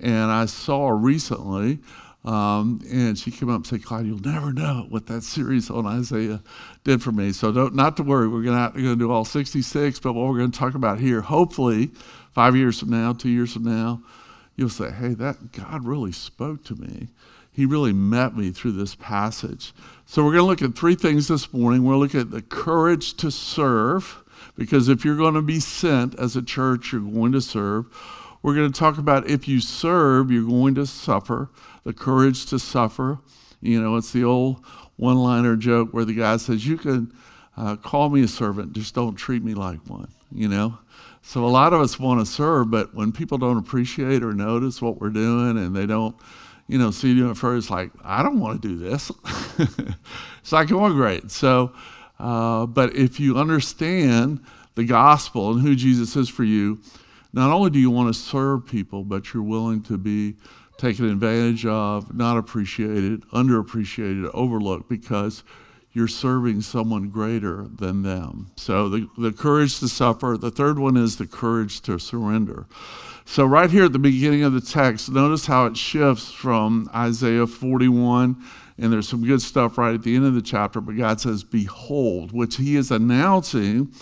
And 0.00 0.32
i 0.32 0.46
saw 0.46 0.88
her 0.88 0.96
recently 0.96 1.78
um, 2.26 2.80
and 2.90 3.16
she 3.16 3.30
came 3.30 3.48
up 3.48 3.56
and 3.56 3.66
said, 3.66 3.84
Clyde, 3.84 4.04
you'll 4.04 4.18
never 4.18 4.52
know 4.52 4.86
what 4.88 5.06
that 5.06 5.22
series 5.22 5.70
on 5.70 5.86
Isaiah 5.86 6.42
did 6.82 7.00
for 7.00 7.12
me. 7.12 7.32
So 7.32 7.52
don't, 7.52 7.74
not 7.74 7.96
to 7.98 8.02
worry, 8.02 8.26
we're 8.26 8.42
going 8.42 8.72
to 8.72 8.96
do 8.96 9.12
all 9.12 9.24
66, 9.24 10.00
but 10.00 10.12
what 10.12 10.28
we're 10.28 10.38
going 10.38 10.50
to 10.50 10.58
talk 10.58 10.74
about 10.74 10.98
here, 10.98 11.20
hopefully, 11.20 11.92
five 12.32 12.56
years 12.56 12.80
from 12.80 12.90
now, 12.90 13.12
two 13.12 13.28
years 13.28 13.52
from 13.52 13.62
now, 13.62 14.02
you'll 14.56 14.68
say, 14.68 14.90
hey, 14.90 15.14
that 15.14 15.52
God 15.52 15.84
really 15.84 16.10
spoke 16.10 16.64
to 16.64 16.74
me. 16.74 17.08
He 17.52 17.64
really 17.64 17.92
met 17.92 18.36
me 18.36 18.50
through 18.50 18.72
this 18.72 18.96
passage. 18.96 19.72
So 20.04 20.24
we're 20.24 20.32
going 20.32 20.42
to 20.42 20.46
look 20.46 20.62
at 20.62 20.76
three 20.76 20.96
things 20.96 21.28
this 21.28 21.52
morning. 21.52 21.84
We're 21.84 21.94
going 21.94 22.08
to 22.08 22.18
look 22.18 22.26
at 22.26 22.32
the 22.32 22.42
courage 22.42 23.14
to 23.18 23.30
serve, 23.30 24.24
because 24.56 24.88
if 24.88 25.04
you're 25.04 25.16
going 25.16 25.34
to 25.34 25.42
be 25.42 25.60
sent 25.60 26.18
as 26.18 26.34
a 26.34 26.42
church, 26.42 26.92
you're 26.92 27.00
going 27.02 27.32
to 27.32 27.40
serve. 27.40 27.86
We're 28.42 28.54
going 28.54 28.72
to 28.72 28.78
talk 28.78 28.98
about 28.98 29.28
if 29.30 29.46
you 29.46 29.60
serve, 29.60 30.32
you're 30.32 30.48
going 30.48 30.74
to 30.74 30.86
suffer 30.86 31.50
the 31.86 31.94
courage 31.94 32.46
to 32.46 32.58
suffer. 32.58 33.20
You 33.62 33.80
know, 33.80 33.94
it's 33.96 34.12
the 34.12 34.24
old 34.24 34.62
one 34.96 35.16
liner 35.16 35.54
joke 35.54 35.90
where 35.92 36.04
the 36.04 36.14
guy 36.14 36.36
says, 36.36 36.66
You 36.66 36.76
can 36.76 37.12
uh, 37.56 37.76
call 37.76 38.10
me 38.10 38.24
a 38.24 38.28
servant, 38.28 38.72
just 38.72 38.94
don't 38.94 39.14
treat 39.14 39.42
me 39.42 39.54
like 39.54 39.78
one, 39.88 40.08
you 40.32 40.48
know? 40.48 40.78
So 41.22 41.44
a 41.44 41.48
lot 41.48 41.72
of 41.72 41.80
us 41.80 41.98
want 41.98 42.20
to 42.20 42.26
serve, 42.26 42.72
but 42.72 42.92
when 42.92 43.12
people 43.12 43.38
don't 43.38 43.56
appreciate 43.56 44.24
or 44.24 44.32
notice 44.32 44.82
what 44.82 45.00
we're 45.00 45.10
doing 45.10 45.56
and 45.56 45.74
they 45.74 45.86
don't, 45.86 46.16
you 46.66 46.76
know, 46.76 46.90
see 46.90 47.12
you 47.12 47.30
at 47.30 47.36
first, 47.36 47.70
like, 47.70 47.90
I 48.04 48.22
don't 48.22 48.40
want 48.40 48.60
to 48.60 48.68
do 48.68 48.78
this. 48.78 49.12
it's 50.40 50.52
like 50.52 50.68
going 50.68 50.92
great. 50.94 51.30
So, 51.30 51.72
uh, 52.18 52.66
but 52.66 52.96
if 52.96 53.20
you 53.20 53.38
understand 53.38 54.40
the 54.74 54.84
gospel 54.84 55.52
and 55.52 55.62
who 55.62 55.76
Jesus 55.76 56.16
is 56.16 56.28
for 56.28 56.44
you, 56.44 56.80
not 57.32 57.50
only 57.50 57.70
do 57.70 57.78
you 57.78 57.90
want 57.90 58.12
to 58.12 58.20
serve 58.20 58.66
people, 58.66 59.04
but 59.04 59.32
you're 59.32 59.42
willing 59.42 59.82
to 59.84 59.96
be 59.98 60.34
taken 60.78 61.06
advantage 61.06 61.64
of, 61.66 62.14
not 62.14 62.36
appreciated, 62.36 63.22
underappreciated, 63.28 64.30
overlooked 64.34 64.88
because 64.88 65.42
you're 65.92 66.08
serving 66.08 66.60
someone 66.60 67.08
greater 67.08 67.66
than 67.74 68.02
them. 68.02 68.50
So 68.56 68.88
the, 68.90 69.08
the 69.16 69.32
courage 69.32 69.78
to 69.80 69.88
suffer. 69.88 70.36
The 70.38 70.50
third 70.50 70.78
one 70.78 70.96
is 70.96 71.16
the 71.16 71.26
courage 71.26 71.80
to 71.82 71.98
surrender. 71.98 72.66
So, 73.28 73.44
right 73.44 73.68
here 73.68 73.86
at 73.86 73.92
the 73.92 73.98
beginning 73.98 74.44
of 74.44 74.52
the 74.52 74.60
text, 74.60 75.10
notice 75.10 75.46
how 75.46 75.66
it 75.66 75.76
shifts 75.76 76.30
from 76.30 76.88
Isaiah 76.94 77.48
41, 77.48 78.36
and 78.78 78.92
there's 78.92 79.08
some 79.08 79.24
good 79.24 79.42
stuff 79.42 79.76
right 79.76 79.94
at 79.94 80.04
the 80.04 80.14
end 80.14 80.26
of 80.26 80.34
the 80.34 80.42
chapter, 80.42 80.80
but 80.80 80.96
God 80.96 81.20
says, 81.20 81.42
Behold, 81.42 82.30
which 82.30 82.56
He 82.56 82.76
is 82.76 82.92
announcing 82.92 83.92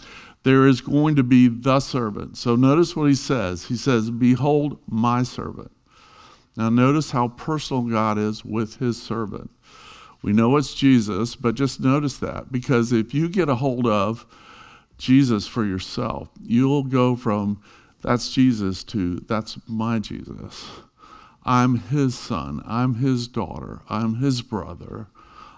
there 0.43 0.67
is 0.67 0.83
going 0.83 1.17
to 1.17 1.23
be 1.23 1.49
the 1.49 1.81
servant. 1.81 2.37
So, 2.37 2.55
notice 2.55 2.95
what 2.95 3.09
He 3.09 3.15
says 3.15 3.65
He 3.65 3.77
says, 3.77 4.11
Behold, 4.11 4.79
my 4.87 5.23
servant. 5.23 5.71
Now, 6.57 6.69
notice 6.69 7.11
how 7.11 7.29
personal 7.29 7.83
God 7.83 8.19
is 8.19 8.45
with 8.45 8.77
his 8.77 9.03
servant. 9.03 9.51
We 10.23 10.33
know 10.33 10.57
it's 10.57 10.75
Jesus, 10.75 11.37
but 11.37 11.55
just 11.55 11.81
notice 11.81 12.17
that 12.19 12.51
because 12.51 12.93
if 12.93 13.13
you 13.13 13.29
get 13.29 13.49
a 13.49 13.57
hold 13.57 13.87
of 13.87 14.25
Jesus 14.97 15.47
for 15.47 15.65
yourself, 15.65 16.29
you'll 16.43 16.85
go 16.85 17.17
from 17.17 17.61
that's 18.01 18.33
Jesus 18.33 18.85
to 18.85 19.17
that's 19.17 19.59
my 19.67 19.99
Jesus. 19.99 20.71
I'm 21.45 21.79
his 21.79 22.19
son. 22.19 22.63
I'm 22.67 22.97
his 22.97 23.29
daughter. 23.29 23.81
I'm 23.89 24.17
his 24.17 24.41
brother. 24.41 25.09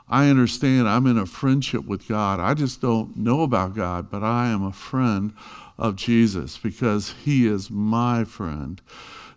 I 0.08 0.28
understand 0.28 0.88
I'm 0.88 1.06
in 1.06 1.18
a 1.18 1.26
friendship 1.26 1.84
with 1.84 2.08
God. 2.08 2.40
I 2.40 2.54
just 2.54 2.80
don't 2.80 3.16
know 3.16 3.42
about 3.42 3.74
God, 3.74 4.10
but 4.10 4.22
I 4.22 4.48
am 4.48 4.64
a 4.64 4.72
friend 4.72 5.32
of 5.78 5.96
Jesus 5.96 6.56
because 6.58 7.14
he 7.24 7.46
is 7.46 7.70
my 7.70 8.24
friend. 8.24 8.80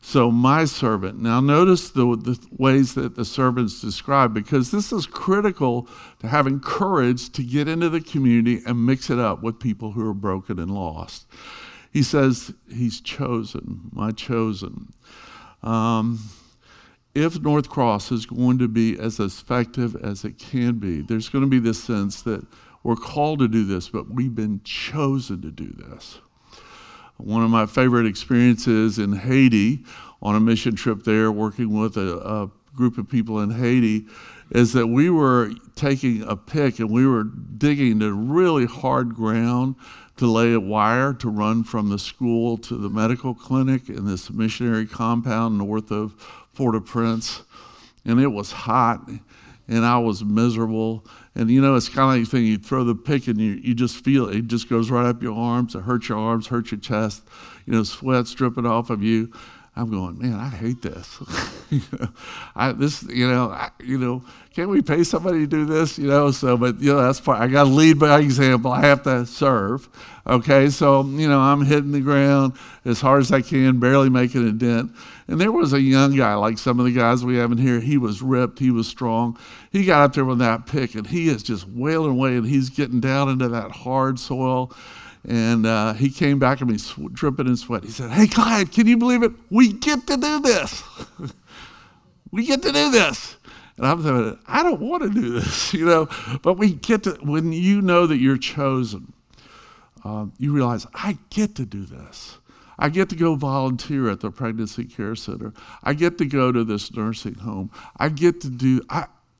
So, 0.01 0.31
my 0.31 0.65
servant. 0.65 1.19
Now, 1.19 1.41
notice 1.41 1.89
the, 1.89 2.15
the 2.15 2.39
ways 2.51 2.95
that 2.95 3.15
the 3.15 3.25
servant's 3.25 3.81
described 3.81 4.33
because 4.33 4.71
this 4.71 4.93
is 4.93 5.05
critical 5.05 5.89
to 6.19 6.27
having 6.27 6.61
courage 6.61 7.29
to 7.33 7.43
get 7.43 7.67
into 7.67 7.89
the 7.89 7.99
community 7.99 8.61
and 8.65 8.85
mix 8.85 9.09
it 9.09 9.19
up 9.19 9.43
with 9.43 9.59
people 9.59 9.91
who 9.91 10.07
are 10.07 10.13
broken 10.13 10.57
and 10.57 10.71
lost. 10.71 11.27
He 11.91 12.01
says, 12.01 12.53
He's 12.71 13.01
chosen, 13.01 13.89
my 13.91 14.11
chosen. 14.11 14.93
Um, 15.61 16.19
if 17.13 17.41
North 17.41 17.69
Cross 17.69 18.11
is 18.11 18.25
going 18.25 18.57
to 18.59 18.67
be 18.67 18.97
as 18.97 19.19
effective 19.19 19.95
as 19.97 20.23
it 20.23 20.39
can 20.39 20.79
be, 20.79 21.01
there's 21.01 21.27
going 21.27 21.43
to 21.43 21.49
be 21.49 21.59
this 21.59 21.83
sense 21.83 22.21
that 22.21 22.45
we're 22.83 22.95
called 22.95 23.39
to 23.39 23.47
do 23.47 23.65
this, 23.65 23.89
but 23.89 24.13
we've 24.13 24.35
been 24.35 24.61
chosen 24.63 25.41
to 25.41 25.51
do 25.51 25.73
this. 25.75 26.19
One 27.19 27.43
of 27.43 27.49
my 27.49 27.65
favorite 27.65 28.05
experiences 28.05 28.97
in 28.97 29.11
Haiti 29.11 29.83
on 30.21 30.35
a 30.35 30.39
mission 30.39 30.75
trip 30.75 31.03
there, 31.03 31.29
working 31.29 31.77
with 31.77 31.97
a, 31.97 32.17
a 32.17 32.49
group 32.73 32.97
of 32.97 33.09
people 33.09 33.41
in 33.41 33.51
Haiti 33.51 34.05
is 34.51 34.71
that 34.71 34.87
we 34.87 35.09
were 35.09 35.51
taking 35.75 36.23
a 36.23 36.37
pick 36.37 36.79
and 36.79 36.89
we 36.89 37.05
were 37.05 37.25
digging 37.25 37.99
the 37.99 38.13
really 38.13 38.65
hard 38.65 39.13
ground 39.13 39.75
to 40.15 40.27
lay 40.27 40.53
a 40.53 40.59
wire 40.61 41.13
to 41.13 41.29
run 41.29 41.65
from 41.65 41.89
the 41.89 41.99
school 41.99 42.57
to 42.57 42.77
the 42.77 42.89
medical 42.89 43.35
clinic 43.35 43.89
in 43.89 44.05
this 44.05 44.31
missionary 44.31 44.85
compound 44.85 45.57
north 45.57 45.91
of 45.91 46.15
Port-au-Prince. 46.55 47.43
And 48.05 48.21
it 48.21 48.27
was 48.27 48.51
hot 48.53 49.09
and 49.69 49.85
I 49.85 49.99
was 49.99 50.25
miserable. 50.25 51.05
And 51.35 51.49
you 51.49 51.61
know, 51.61 51.75
it's 51.75 51.87
kind 51.87 52.17
of 52.17 52.23
like 52.23 52.31
thing 52.31 52.45
you 52.45 52.57
throw 52.57 52.83
the 52.83 52.95
pick 52.95 53.27
and 53.27 53.39
you, 53.39 53.51
you 53.51 53.75
just 53.75 54.03
feel 54.03 54.27
it. 54.27 54.35
It 54.35 54.47
just 54.47 54.67
goes 54.67 54.89
right 54.89 55.05
up 55.05 55.21
your 55.21 55.35
arms. 55.35 55.75
It 55.75 55.81
hurts 55.81 56.09
your 56.09 56.17
arms, 56.17 56.47
hurts 56.47 56.71
your 56.71 56.79
chest. 56.79 57.23
You 57.65 57.73
know, 57.73 57.83
sweat's 57.83 58.33
dripping 58.33 58.65
off 58.65 58.89
of 58.89 59.03
you. 59.03 59.31
I'm 59.79 59.89
going, 59.89 60.19
man, 60.19 60.33
I 60.33 60.49
hate 60.49 60.81
this. 60.81 61.19
you 61.69 61.81
know, 61.97 62.09
I, 62.53 62.73
this, 62.73 63.03
you 63.03 63.29
know, 63.29 63.49
I, 63.49 63.69
you 63.81 63.97
know, 63.97 64.23
can't 64.53 64.69
we 64.69 64.81
pay 64.81 65.05
somebody 65.05 65.39
to 65.39 65.47
do 65.47 65.63
this? 65.63 65.97
You 65.97 66.07
know, 66.07 66.31
so, 66.31 66.57
but 66.57 66.81
you 66.81 66.91
know, 66.91 67.01
that's 67.01 67.21
part. 67.21 67.39
I 67.39 67.47
got 67.47 67.63
to 67.63 67.69
lead 67.69 67.97
by 67.97 68.19
example. 68.19 68.73
I 68.73 68.81
have 68.81 69.03
to 69.03 69.25
serve. 69.25 69.87
Okay, 70.27 70.69
so 70.69 71.05
you 71.05 71.29
know, 71.29 71.39
I'm 71.39 71.63
hitting 71.63 71.93
the 71.93 72.01
ground 72.01 72.53
as 72.83 72.99
hard 72.99 73.21
as 73.21 73.31
I 73.31 73.41
can, 73.41 73.79
barely 73.79 74.09
making 74.09 74.45
a 74.47 74.51
dent. 74.51 74.91
And 75.29 75.39
there 75.39 75.51
was 75.51 75.71
a 75.71 75.79
young 75.81 76.15
guy, 76.15 76.35
like 76.35 76.57
some 76.57 76.77
of 76.79 76.85
the 76.85 76.91
guys 76.91 77.23
we 77.23 77.37
have 77.37 77.53
in 77.53 77.57
here. 77.57 77.79
He 77.79 77.97
was 77.97 78.21
ripped. 78.21 78.59
He 78.59 78.71
was 78.71 78.85
strong. 78.85 79.39
He 79.71 79.85
got 79.85 80.03
up 80.03 80.13
there 80.13 80.25
with 80.25 80.39
that 80.39 80.65
pick, 80.65 80.93
and 80.93 81.07
he 81.07 81.29
is 81.29 81.41
just 81.41 81.65
wailing 81.67 82.11
away, 82.11 82.35
and 82.35 82.45
he's 82.45 82.69
getting 82.69 82.99
down 82.99 83.29
into 83.29 83.47
that 83.47 83.71
hard 83.71 84.19
soil. 84.19 84.73
And 85.27 85.65
uh, 85.65 85.93
he 85.93 86.09
came 86.09 86.39
back 86.39 86.61
at 86.61 86.67
me 86.67 86.77
sw- 86.77 87.11
dripping 87.11 87.47
in 87.47 87.57
sweat. 87.57 87.83
He 87.83 87.91
said, 87.91 88.11
Hey, 88.11 88.27
Clyde, 88.27 88.71
can 88.71 88.87
you 88.87 88.97
believe 88.97 89.23
it? 89.23 89.31
We 89.49 89.73
get 89.73 90.07
to 90.07 90.17
do 90.17 90.39
this. 90.39 90.83
we 92.31 92.45
get 92.45 92.61
to 92.63 92.71
do 92.71 92.91
this. 92.91 93.35
And 93.77 93.87
I'm 93.87 94.03
thinking, 94.03 94.39
I 94.47 94.61
don't 94.63 94.81
want 94.81 95.03
to 95.03 95.09
do 95.09 95.39
this, 95.39 95.73
you 95.73 95.85
know, 95.85 96.07
but 96.41 96.53
we 96.53 96.73
get 96.73 97.03
to, 97.03 97.11
when 97.21 97.53
you 97.53 97.81
know 97.81 98.07
that 98.07 98.17
you're 98.17 98.37
chosen, 98.37 99.13
uh, 100.03 100.27
you 100.37 100.53
realize, 100.53 100.85
I 100.93 101.17
get 101.29 101.55
to 101.55 101.65
do 101.65 101.85
this. 101.85 102.37
I 102.77 102.87
get 102.87 103.09
to 103.09 103.15
go 103.15 103.35
volunteer 103.35 104.09
at 104.09 104.21
the 104.21 104.31
pregnancy 104.31 104.85
care 104.85 105.15
center. 105.15 105.53
I 105.83 105.93
get 105.93 106.17
to 106.19 106.25
go 106.25 106.53
to 106.53 106.63
this 106.63 106.93
nursing 106.93 107.35
home. 107.35 107.71
I 107.97 108.07
get 108.07 108.39
to 108.41 108.49
do, 108.49 108.81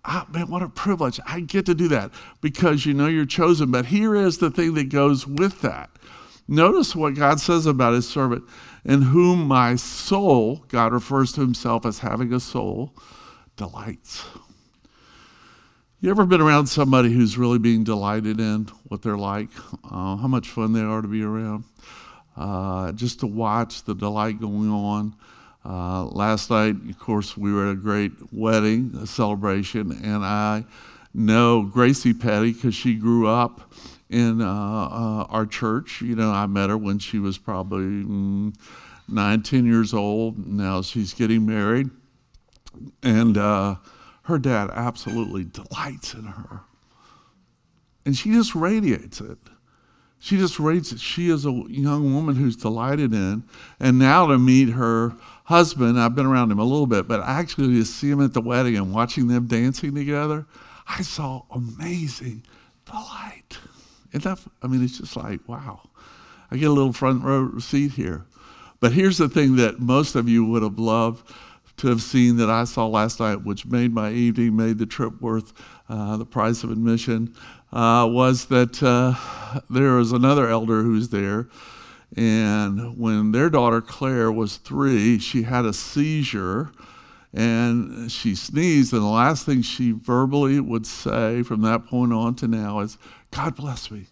ah, 0.06 0.28
man, 0.32 0.48
what 0.48 0.62
a 0.62 0.70
privilege. 0.70 1.20
I 1.26 1.42
get 1.42 1.66
to 1.68 1.76
do 1.76 1.88
that 1.90 2.12
because 2.42 2.86
you 2.86 2.94
know 2.94 3.08
you're 3.08 3.26
chosen. 3.26 3.72
But 3.72 3.88
here 3.88 4.16
is 4.16 4.38
the 4.38 4.50
thing 4.52 4.74
that 4.76 4.90
goes 4.90 5.28
with 5.28 5.62
that. 5.62 5.90
Notice 6.48 6.96
what 6.96 7.14
God 7.14 7.40
says 7.40 7.68
about 7.68 7.94
his 7.94 8.10
servant, 8.10 8.44
in 8.84 9.04
whom 9.04 9.48
my 9.48 9.76
soul, 9.76 10.66
God 10.68 10.94
refers 10.94 11.32
to 11.34 11.42
himself 11.42 11.86
as 11.86 12.00
having 12.00 12.34
a 12.34 12.40
soul, 12.40 12.96
delights. 13.56 14.26
You 16.02 16.10
ever 16.10 16.26
been 16.26 16.42
around 16.42 16.68
somebody 16.68 17.12
who's 17.12 17.38
really 17.38 17.60
being 17.60 17.84
delighted 17.84 18.40
in 18.40 18.70
what 18.88 19.02
they're 19.02 19.18
like? 19.18 19.50
Uh, 19.84 20.16
how 20.16 20.28
much 20.28 20.48
fun 20.50 20.72
they 20.74 20.82
are 20.82 21.02
to 21.02 21.08
be 21.08 21.22
around? 21.24 21.66
Uh, 22.38 22.94
just 22.94 23.20
to 23.20 23.28
watch 23.28 23.84
the 23.84 23.94
delight 23.94 24.40
going 24.40 24.72
on. 24.72 25.14
Uh, 25.66 26.06
last 26.06 26.50
night, 26.50 26.76
of 26.90 27.00
course, 27.00 27.36
we 27.36 27.52
were 27.52 27.68
at 27.68 27.74
a 27.74 27.76
great 27.76 28.12
wedding, 28.32 28.98
a 29.02 29.06
celebration, 29.06 29.92
and 29.92 30.24
I 30.24 30.64
know 31.14 31.64
Gracie 31.64 32.14
Petty 32.14 32.54
because 32.54 32.74
she 32.74 32.96
grew 32.96 33.28
up 33.28 33.74
in 34.10 34.42
uh, 34.42 34.46
uh, 34.46 35.26
our 35.30 35.46
church. 35.46 36.02
You 36.02 36.16
know, 36.16 36.32
I 36.32 36.46
met 36.46 36.70
her 36.70 36.78
when 36.78 36.98
she 37.00 37.20
was 37.20 37.38
probably 37.38 37.84
mm, 37.84 38.56
nine, 39.08 39.42
ten 39.44 39.66
years 39.66 39.94
old. 39.94 40.48
Now 40.48 40.82
she's 40.82 41.14
getting 41.14 41.46
married, 41.46 41.90
and 43.04 43.38
uh, 43.38 43.76
her 44.24 44.40
dad 44.40 44.70
absolutely 44.74 45.44
delights 45.44 46.14
in 46.14 46.24
her, 46.24 46.62
and 48.06 48.16
she 48.16 48.32
just 48.32 48.56
radiates 48.56 49.20
it. 49.20 49.38
She 50.22 50.38
just 50.38 50.60
radiates 50.60 50.92
it. 50.92 51.00
She 51.00 51.30
is 51.30 51.46
a 51.46 51.52
young 51.70 52.14
woman 52.14 52.36
who's 52.36 52.56
delighted 52.56 53.14
in, 53.14 53.44
and 53.80 53.98
now 53.98 54.28
to 54.28 54.38
meet 54.38 54.70
her 54.70 55.14
husband, 55.50 56.00
I've 56.00 56.14
been 56.14 56.28
around 56.28 56.52
him 56.52 56.60
a 56.60 56.64
little 56.64 56.86
bit, 56.86 57.08
but 57.08 57.22
actually 57.22 57.74
to 57.74 57.84
see 57.84 58.12
him 58.12 58.22
at 58.24 58.34
the 58.34 58.42
wedding 58.42 58.78
and 58.78 58.94
watching 58.94 59.28
them 59.28 59.48
dancing 59.48 59.96
together, 59.96 60.46
I 60.88 61.02
saw 61.02 61.42
amazing 61.50 62.44
delight. 62.86 63.58
Enough, 64.12 64.48
I 64.62 64.68
mean, 64.68 64.84
it's 64.84 65.00
just 65.00 65.18
like, 65.18 65.40
wow. 65.50 65.90
I 66.52 66.58
get 66.58 66.70
a 66.70 66.74
little 66.74 66.94
front 66.94 67.24
row 67.24 67.58
seat 67.58 67.94
here. 67.94 68.26
But 68.80 68.92
here's 68.92 69.18
the 69.18 69.28
thing 69.28 69.56
that 69.56 69.80
most 69.80 70.14
of 70.14 70.30
you 70.30 70.46
would 70.46 70.62
have 70.62 70.78
loved 70.78 71.28
to 71.78 71.88
have 71.88 72.04
seen 72.04 72.38
that 72.38 72.52
I 72.52 72.66
saw 72.66 72.86
last 72.86 73.20
night, 73.20 73.44
which 73.44 73.66
made 73.66 73.92
my 73.92 74.12
evening, 74.12 74.56
made 74.56 74.78
the 74.78 74.86
trip 74.86 75.20
worth 75.20 75.52
uh, 75.90 76.16
the 76.18 76.26
price 76.26 76.64
of 76.64 76.70
admission, 76.70 77.36
uh, 77.74 78.08
was 78.08 78.46
that 78.46 78.84
uh, 78.84 79.16
there 79.68 79.94
was 79.94 80.12
another 80.12 80.48
elder 80.48 80.84
who's 80.84 81.10
there 81.10 81.48
and 82.16 82.98
when 82.98 83.32
their 83.32 83.50
daughter 83.50 83.82
Claire 83.82 84.32
was 84.32 84.58
three, 84.58 85.20
she 85.20 85.44
had 85.44 85.66
a 85.66 85.74
seizure 85.74 86.72
and 87.34 88.12
she 88.12 88.34
sneezed. 88.34 88.94
And 88.94 89.04
the 89.04 89.08
last 89.08 89.46
thing 89.46 89.62
she 89.62 89.92
verbally 89.92 90.60
would 90.60 90.88
say 90.88 91.44
from 91.44 91.62
that 91.62 91.86
point 91.86 92.12
on 92.12 92.36
to 92.36 92.48
now 92.48 92.80
is, 92.80 92.98
God 93.32 93.56
bless 93.56 93.92
me. 93.92 94.08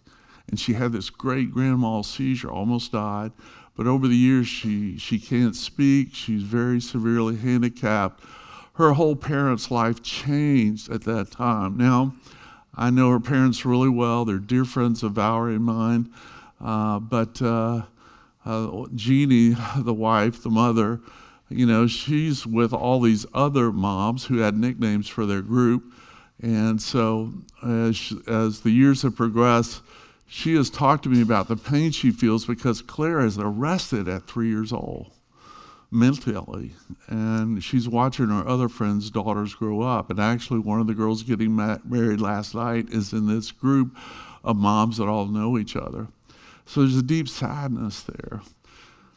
And 0.48 0.58
she 0.58 0.74
had 0.74 0.92
this 0.92 1.10
great 1.10 1.52
grand 1.52 1.80
mal 1.80 2.02
seizure, 2.02 2.50
almost 2.50 2.92
died. 2.92 3.32
But 3.76 3.86
over 3.86 4.08
the 4.08 4.16
years, 4.16 4.48
she, 4.48 4.96
she 4.98 5.18
can't 5.18 5.54
speak. 5.54 6.14
She's 6.14 6.42
very 6.42 6.80
severely 6.80 7.36
handicapped. 7.36 8.24
Her 8.74 8.92
whole 8.92 9.16
parents' 9.16 9.70
life 9.70 10.02
changed 10.02 10.90
at 10.90 11.02
that 11.02 11.32
time. 11.32 11.76
Now, 11.76 12.14
I 12.74 12.90
know 12.90 13.10
her 13.10 13.20
parents 13.20 13.64
really 13.64 13.88
well. 13.88 14.24
They're 14.24 14.38
dear 14.38 14.64
friends 14.64 15.02
of 15.02 15.12
Valerie 15.12 15.56
and 15.56 15.64
mine. 15.64 16.12
Uh, 16.60 16.98
but 16.98 17.40
uh, 17.40 17.82
uh, 18.44 18.86
Jeannie, 18.94 19.56
the 19.78 19.94
wife, 19.94 20.42
the 20.42 20.50
mother, 20.50 21.00
you 21.48 21.66
know, 21.66 21.86
she's 21.86 22.46
with 22.46 22.72
all 22.72 23.00
these 23.00 23.24
other 23.32 23.72
moms 23.72 24.26
who 24.26 24.38
had 24.38 24.56
nicknames 24.56 25.08
for 25.08 25.24
their 25.24 25.42
group. 25.42 25.92
And 26.40 26.80
so 26.80 27.32
as, 27.64 28.12
as 28.26 28.60
the 28.60 28.70
years 28.70 29.02
have 29.02 29.16
progressed, 29.16 29.80
she 30.26 30.54
has 30.56 30.68
talked 30.68 31.04
to 31.04 31.08
me 31.08 31.22
about 31.22 31.48
the 31.48 31.56
pain 31.56 31.90
she 31.90 32.10
feels 32.10 32.44
because 32.44 32.82
Claire 32.82 33.20
is 33.20 33.38
arrested 33.38 34.08
at 34.08 34.26
three 34.26 34.50
years 34.50 34.72
old 34.72 35.10
mentally. 35.90 36.72
And 37.08 37.64
she's 37.64 37.88
watching 37.88 38.28
her 38.28 38.46
other 38.46 38.68
friends' 38.68 39.10
daughters 39.10 39.54
grow 39.54 39.80
up. 39.80 40.10
And 40.10 40.20
actually, 40.20 40.58
one 40.58 40.80
of 40.80 40.86
the 40.86 40.94
girls 40.94 41.22
getting 41.22 41.52
ma- 41.52 41.78
married 41.84 42.20
last 42.20 42.54
night 42.54 42.90
is 42.90 43.12
in 43.12 43.26
this 43.26 43.50
group 43.50 43.96
of 44.44 44.56
moms 44.56 44.98
that 44.98 45.08
all 45.08 45.26
know 45.26 45.58
each 45.58 45.76
other. 45.76 46.08
So 46.68 46.80
there's 46.80 46.96
a 46.96 47.02
deep 47.02 47.30
sadness 47.30 48.02
there. 48.02 48.42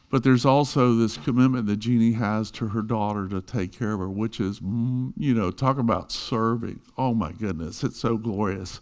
But 0.10 0.24
there's 0.24 0.46
also 0.46 0.96
this 0.96 1.18
commitment 1.18 1.68
that 1.68 1.78
Jeannie 1.78 2.14
has 2.14 2.50
to 2.52 2.70
her 2.70 2.82
daughter 2.82 3.28
to 3.28 3.42
take 3.42 3.78
care 3.78 3.92
of 3.92 4.00
her, 4.00 4.10
which 4.10 4.40
is, 4.40 4.62
mm, 4.62 5.12
you 5.18 5.34
know, 5.34 5.52
talk 5.52 5.78
about 5.78 6.14
serving. 6.14 6.80
Oh 6.98 7.14
my 7.14 7.34
goodness, 7.34 7.84
it's 7.84 8.00
so 8.00 8.18
glorious. 8.18 8.80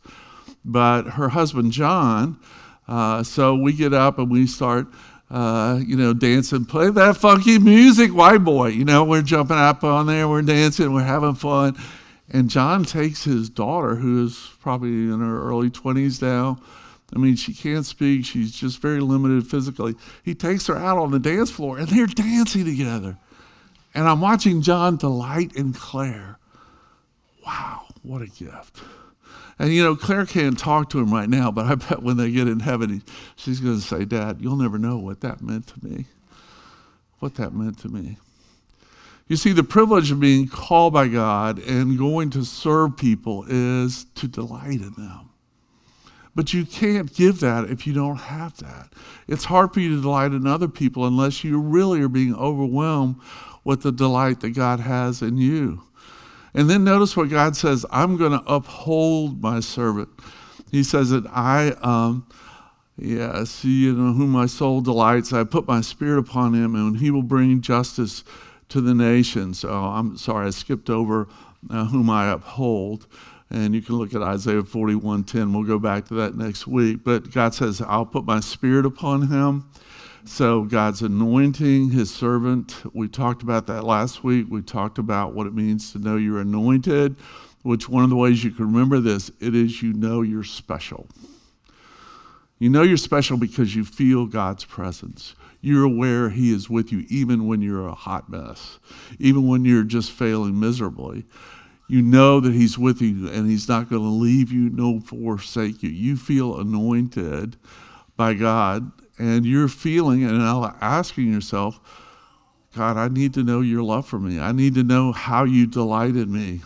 But 0.63 1.03
her 1.11 1.29
husband, 1.29 1.71
John, 1.71 2.39
uh, 2.87 3.23
so 3.23 3.55
we 3.55 3.73
get 3.73 3.91
up 3.91 4.19
and 4.19 4.29
we 4.29 4.45
start, 4.45 4.87
uh, 5.31 5.79
you 5.83 5.95
know, 5.95 6.13
dancing, 6.13 6.65
play 6.65 6.91
that 6.91 7.17
funky 7.17 7.57
music, 7.57 8.13
white 8.13 8.43
boy. 8.43 8.67
You 8.67 8.85
know, 8.85 9.03
we're 9.03 9.23
jumping 9.23 9.57
up 9.57 9.83
on 9.83 10.05
there, 10.05 10.27
we're 10.27 10.43
dancing, 10.43 10.93
we're 10.93 11.03
having 11.03 11.33
fun. 11.33 11.75
And 12.29 12.51
John 12.51 12.85
takes 12.85 13.23
his 13.23 13.49
daughter, 13.49 13.95
who 13.95 14.25
is 14.25 14.51
probably 14.59 14.89
in 14.89 15.21
her 15.21 15.41
early 15.41 15.71
20s 15.71 16.21
now, 16.21 16.59
I 17.13 17.17
mean, 17.17 17.35
she 17.35 17.53
can't 17.53 17.85
speak. 17.85 18.25
She's 18.25 18.51
just 18.51 18.81
very 18.81 18.99
limited 18.99 19.47
physically. 19.47 19.95
He 20.23 20.35
takes 20.35 20.67
her 20.67 20.77
out 20.77 20.97
on 20.97 21.11
the 21.11 21.19
dance 21.19 21.49
floor 21.49 21.77
and 21.77 21.87
they're 21.87 22.05
dancing 22.05 22.65
together. 22.65 23.17
And 23.93 24.07
I'm 24.07 24.21
watching 24.21 24.61
John 24.61 24.97
delight 24.97 25.55
in 25.55 25.73
Claire. 25.73 26.37
Wow, 27.45 27.85
what 28.03 28.21
a 28.21 28.27
gift. 28.27 28.81
And 29.57 29.73
you 29.73 29.83
know, 29.83 29.95
Claire 29.95 30.25
can't 30.25 30.57
talk 30.57 30.89
to 30.91 30.99
him 30.99 31.13
right 31.13 31.29
now, 31.29 31.51
but 31.51 31.65
I 31.65 31.75
bet 31.75 32.03
when 32.03 32.17
they 32.17 32.31
get 32.31 32.47
in 32.47 32.61
heaven, 32.61 33.03
she's 33.35 33.59
going 33.59 33.75
to 33.75 33.81
say, 33.81 34.05
Dad, 34.05 34.37
you'll 34.39 34.55
never 34.55 34.77
know 34.77 34.97
what 34.97 35.21
that 35.21 35.41
meant 35.41 35.67
to 35.67 35.85
me. 35.85 36.05
What 37.19 37.35
that 37.35 37.53
meant 37.53 37.79
to 37.79 37.89
me. 37.89 38.17
You 39.27 39.35
see, 39.35 39.51
the 39.51 39.63
privilege 39.63 40.11
of 40.11 40.19
being 40.19 40.47
called 40.47 40.93
by 40.93 41.07
God 41.07 41.59
and 41.59 41.97
going 41.97 42.29
to 42.31 42.43
serve 42.45 42.97
people 42.97 43.45
is 43.47 44.05
to 44.15 44.27
delight 44.27 44.81
in 44.81 44.93
them. 44.93 45.28
But 46.35 46.53
you 46.53 46.65
can't 46.65 47.13
give 47.13 47.39
that 47.39 47.65
if 47.69 47.87
you 47.87 47.93
don't 47.93 48.17
have 48.17 48.57
that. 48.57 48.93
It's 49.27 49.45
hard 49.45 49.73
for 49.73 49.79
you 49.79 49.95
to 49.95 50.01
delight 50.01 50.31
in 50.31 50.45
other 50.47 50.67
people 50.67 51.05
unless 51.05 51.43
you 51.43 51.59
really 51.59 52.01
are 52.01 52.07
being 52.09 52.35
overwhelmed 52.35 53.15
with 53.63 53.81
the 53.81 53.91
delight 53.91 54.39
that 54.41 54.51
God 54.51 54.79
has 54.79 55.21
in 55.21 55.37
you. 55.37 55.83
And 56.53 56.69
then 56.69 56.83
notice 56.83 57.15
what 57.15 57.29
God 57.29 57.55
says 57.55 57.85
I'm 57.91 58.17
going 58.17 58.31
to 58.31 58.43
uphold 58.45 59.41
my 59.41 59.59
servant. 59.59 60.09
He 60.71 60.83
says 60.83 61.09
that 61.09 61.25
I, 61.27 61.69
um, 61.81 62.27
yeah, 62.97 63.43
see 63.43 63.87
in 63.89 63.95
whom 63.95 64.29
my 64.29 64.45
soul 64.45 64.81
delights. 64.81 65.33
I 65.33 65.43
put 65.43 65.67
my 65.67 65.81
spirit 65.81 66.19
upon 66.19 66.53
him, 66.53 66.75
and 66.75 66.97
he 66.97 67.11
will 67.11 67.23
bring 67.23 67.61
justice 67.61 68.23
to 68.69 68.81
the 68.81 68.93
nations. 68.93 69.63
Oh, 69.63 69.73
I'm 69.73 70.17
sorry, 70.17 70.47
I 70.47 70.49
skipped 70.51 70.89
over 70.89 71.27
uh, 71.69 71.85
whom 71.85 72.09
I 72.09 72.29
uphold. 72.29 73.07
And 73.51 73.73
you 73.73 73.81
can 73.81 73.95
look 73.95 74.13
at 74.13 74.21
Isaiah 74.21 74.61
41:10. 74.61 75.53
We'll 75.53 75.63
go 75.63 75.79
back 75.79 76.05
to 76.09 76.13
that 76.15 76.35
next 76.35 76.67
week. 76.67 77.03
But 77.03 77.31
God 77.31 77.55
says, 77.55 77.81
I'll 77.81 78.05
put 78.05 78.25
my 78.25 78.39
spirit 78.39 78.85
upon 78.85 79.27
him. 79.27 79.65
So 80.25 80.63
God's 80.63 81.01
anointing 81.01 81.91
his 81.91 82.13
servant. 82.13 82.83
We 82.93 83.07
talked 83.07 83.41
about 83.41 83.65
that 83.67 83.83
last 83.83 84.23
week. 84.23 84.47
We 84.49 84.61
talked 84.61 84.97
about 84.97 85.33
what 85.33 85.47
it 85.47 85.53
means 85.55 85.91
to 85.93 85.99
know 85.99 86.17
you're 86.17 86.41
anointed, 86.41 87.15
which 87.63 87.89
one 87.89 88.03
of 88.03 88.09
the 88.09 88.15
ways 88.15 88.43
you 88.43 88.51
can 88.51 88.71
remember 88.71 88.99
this, 88.99 89.31
it 89.39 89.55
is 89.55 89.81
you 89.81 89.93
know 89.93 90.21
you're 90.21 90.43
special. 90.43 91.07
You 92.59 92.69
know 92.69 92.83
you're 92.83 92.97
special 92.97 93.37
because 93.37 93.75
you 93.75 93.85
feel 93.85 94.25
God's 94.25 94.65
presence. 94.65 95.33
You're 95.61 95.83
aware 95.83 96.29
He 96.29 96.53
is 96.53 96.69
with 96.69 96.91
you 96.91 97.05
even 97.09 97.47
when 97.47 97.61
you're 97.61 97.87
a 97.87 97.95
hot 97.95 98.29
mess, 98.29 98.79
even 99.17 99.47
when 99.47 99.65
you're 99.65 99.83
just 99.83 100.11
failing 100.11 100.59
miserably. 100.59 101.25
You 101.89 102.03
know 102.03 102.39
that 102.39 102.53
He's 102.53 102.77
with 102.77 103.01
you 103.01 103.27
and 103.27 103.49
He's 103.49 103.67
not 103.67 103.89
going 103.89 104.03
to 104.03 104.07
leave 104.07 104.51
you 104.51 104.69
nor 104.69 105.01
forsake 105.01 105.83
you. 105.83 105.89
You 105.89 106.15
feel 106.15 106.57
anointed 106.57 107.57
by 108.15 108.35
God 108.35 108.91
and 109.17 109.45
you're 109.45 109.67
feeling 109.67 110.23
and 110.23 110.41
asking 110.81 111.33
yourself, 111.33 111.79
God, 112.75 112.95
I 112.95 113.07
need 113.07 113.33
to 113.33 113.43
know 113.43 113.61
your 113.61 113.81
love 113.81 114.07
for 114.07 114.19
me. 114.19 114.39
I 114.39 114.51
need 114.51 114.75
to 114.75 114.83
know 114.83 115.11
how 115.11 115.43
you 115.43 115.65
delight 115.65 116.15
in 116.15 116.31
me. 116.31 116.61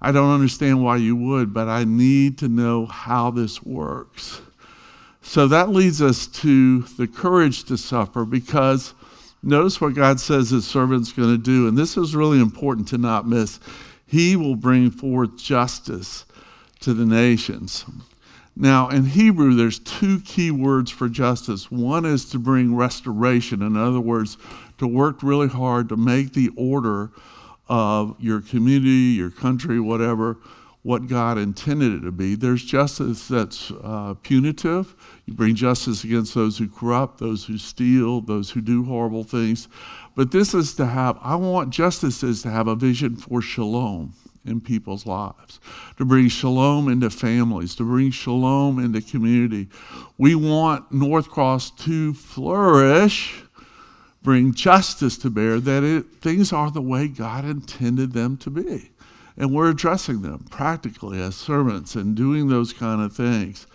I 0.00 0.12
don't 0.12 0.32
understand 0.32 0.84
why 0.84 0.98
you 0.98 1.16
would, 1.16 1.52
but 1.52 1.66
I 1.66 1.84
need 1.84 2.38
to 2.38 2.48
know 2.48 2.86
how 2.86 3.30
this 3.30 3.62
works. 3.62 4.40
So 5.20 5.48
that 5.48 5.70
leads 5.70 6.00
us 6.00 6.26
to 6.26 6.82
the 6.82 7.08
courage 7.08 7.64
to 7.64 7.76
suffer 7.76 8.24
because 8.24 8.94
notice 9.42 9.80
what 9.80 9.94
God 9.94 10.20
says 10.20 10.50
his 10.50 10.66
servant's 10.66 11.12
going 11.12 11.30
to 11.30 11.42
do. 11.42 11.66
And 11.66 11.76
this 11.76 11.96
is 11.96 12.14
really 12.14 12.38
important 12.38 12.86
to 12.88 12.98
not 12.98 13.26
miss. 13.26 13.58
He 14.14 14.36
will 14.36 14.54
bring 14.54 14.92
forth 14.92 15.36
justice 15.36 16.24
to 16.78 16.94
the 16.94 17.04
nations. 17.04 17.84
Now, 18.54 18.88
in 18.88 19.06
Hebrew, 19.06 19.56
there's 19.56 19.80
two 19.80 20.20
key 20.20 20.52
words 20.52 20.92
for 20.92 21.08
justice. 21.08 21.68
One 21.68 22.04
is 22.04 22.24
to 22.26 22.38
bring 22.38 22.76
restoration. 22.76 23.60
In 23.60 23.76
other 23.76 23.98
words, 23.98 24.38
to 24.78 24.86
work 24.86 25.20
really 25.24 25.48
hard 25.48 25.88
to 25.88 25.96
make 25.96 26.32
the 26.32 26.50
order 26.56 27.10
of 27.68 28.14
your 28.20 28.40
community, 28.40 29.16
your 29.16 29.30
country, 29.30 29.80
whatever, 29.80 30.36
what 30.84 31.08
God 31.08 31.36
intended 31.36 31.92
it 31.94 32.00
to 32.02 32.12
be. 32.12 32.36
There's 32.36 32.62
justice 32.62 33.26
that's 33.26 33.72
uh, 33.82 34.14
punitive. 34.22 34.94
You 35.26 35.34
bring 35.34 35.56
justice 35.56 36.04
against 36.04 36.34
those 36.34 36.58
who 36.58 36.68
corrupt, 36.68 37.18
those 37.18 37.46
who 37.46 37.58
steal, 37.58 38.20
those 38.20 38.50
who 38.50 38.60
do 38.60 38.84
horrible 38.84 39.24
things. 39.24 39.66
But 40.14 40.30
this 40.30 40.54
is 40.54 40.74
to 40.74 40.86
have, 40.86 41.18
I 41.20 41.34
want 41.36 41.70
justice 41.70 42.22
is 42.22 42.42
to 42.42 42.50
have 42.50 42.68
a 42.68 42.76
vision 42.76 43.16
for 43.16 43.42
shalom 43.42 44.14
in 44.44 44.60
people's 44.60 45.06
lives, 45.06 45.58
to 45.96 46.04
bring 46.04 46.28
shalom 46.28 46.88
into 46.88 47.10
families, 47.10 47.74
to 47.76 47.84
bring 47.84 48.10
shalom 48.10 48.78
into 48.78 49.00
community. 49.00 49.68
We 50.18 50.34
want 50.34 50.92
North 50.92 51.30
Cross 51.30 51.72
to 51.84 52.12
flourish, 52.14 53.42
bring 54.22 54.52
justice 54.52 55.16
to 55.18 55.30
bear, 55.30 55.60
that 55.60 55.82
it, 55.82 56.06
things 56.20 56.52
are 56.52 56.70
the 56.70 56.82
way 56.82 57.08
God 57.08 57.44
intended 57.44 58.12
them 58.12 58.36
to 58.38 58.50
be. 58.50 58.90
And 59.36 59.52
we're 59.52 59.70
addressing 59.70 60.22
them 60.22 60.46
practically 60.50 61.20
as 61.20 61.34
servants 61.34 61.96
and 61.96 62.14
doing 62.14 62.48
those 62.48 62.72
kind 62.72 63.02
of 63.02 63.14
things. 63.14 63.66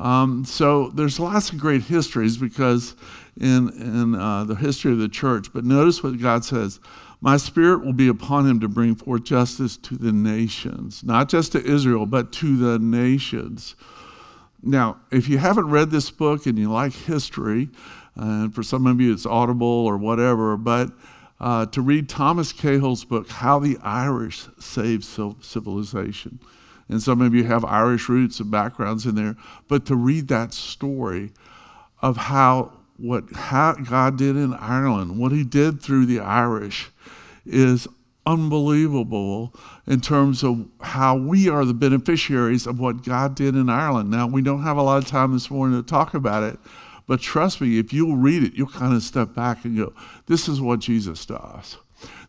Um, 0.00 0.46
so 0.46 0.88
there's 0.88 1.20
lots 1.20 1.52
of 1.52 1.58
great 1.58 1.82
histories 1.82 2.38
because 2.38 2.96
in, 3.38 3.68
in 3.68 4.14
uh, 4.14 4.44
the 4.44 4.54
history 4.54 4.92
of 4.92 4.98
the 4.98 5.10
church, 5.10 5.52
but 5.52 5.62
notice 5.62 6.02
what 6.02 6.18
God 6.18 6.42
says 6.42 6.80
My 7.20 7.36
spirit 7.36 7.84
will 7.84 7.92
be 7.92 8.08
upon 8.08 8.46
him 8.46 8.60
to 8.60 8.68
bring 8.68 8.94
forth 8.94 9.24
justice 9.24 9.76
to 9.76 9.96
the 9.96 10.10
nations, 10.10 11.04
not 11.04 11.28
just 11.28 11.52
to 11.52 11.62
Israel, 11.62 12.06
but 12.06 12.32
to 12.34 12.56
the 12.56 12.78
nations. 12.78 13.76
Now, 14.62 14.96
if 15.10 15.28
you 15.28 15.36
haven't 15.36 15.68
read 15.68 15.90
this 15.90 16.10
book 16.10 16.46
and 16.46 16.58
you 16.58 16.72
like 16.72 16.92
history, 16.94 17.68
and 18.16 18.54
for 18.54 18.62
some 18.62 18.86
of 18.86 19.00
you 19.02 19.12
it's 19.12 19.26
audible 19.26 19.66
or 19.66 19.98
whatever, 19.98 20.56
but 20.56 20.92
uh, 21.38 21.66
to 21.66 21.82
read 21.82 22.08
Thomas 22.08 22.52
Cahill's 22.52 23.04
book, 23.04 23.28
How 23.28 23.58
the 23.58 23.78
Irish 23.82 24.46
Saved 24.58 25.04
Civilization. 25.04 26.38
And 26.90 27.00
some 27.00 27.20
of 27.20 27.34
you 27.34 27.44
have 27.44 27.64
Irish 27.64 28.08
roots 28.08 28.40
and 28.40 28.50
backgrounds 28.50 29.06
in 29.06 29.14
there, 29.14 29.36
but 29.68 29.86
to 29.86 29.94
read 29.94 30.28
that 30.28 30.52
story 30.52 31.32
of 32.02 32.16
how 32.16 32.72
what 32.96 33.32
how 33.32 33.72
God 33.74 34.18
did 34.18 34.36
in 34.36 34.52
Ireland, 34.54 35.18
what 35.18 35.32
he 35.32 35.44
did 35.44 35.80
through 35.80 36.06
the 36.06 36.20
Irish 36.20 36.90
is 37.46 37.88
unbelievable 38.26 39.54
in 39.86 40.00
terms 40.00 40.42
of 40.44 40.66
how 40.80 41.16
we 41.16 41.48
are 41.48 41.64
the 41.64 41.74
beneficiaries 41.74 42.66
of 42.66 42.78
what 42.78 43.02
God 43.02 43.34
did 43.34 43.56
in 43.56 43.70
Ireland. 43.70 44.10
Now, 44.10 44.26
we 44.26 44.42
don't 44.42 44.62
have 44.62 44.76
a 44.76 44.82
lot 44.82 45.02
of 45.02 45.08
time 45.08 45.32
this 45.32 45.50
morning 45.50 45.82
to 45.82 45.88
talk 45.88 46.12
about 46.12 46.42
it, 46.42 46.58
but 47.06 47.20
trust 47.20 47.60
me, 47.60 47.78
if 47.78 47.92
you'll 47.92 48.16
read 48.16 48.42
it, 48.42 48.54
you'll 48.54 48.68
kind 48.68 48.94
of 48.94 49.02
step 49.02 49.34
back 49.34 49.64
and 49.64 49.76
go, 49.76 49.94
this 50.26 50.48
is 50.48 50.60
what 50.60 50.80
Jesus 50.80 51.24
does. 51.24 51.78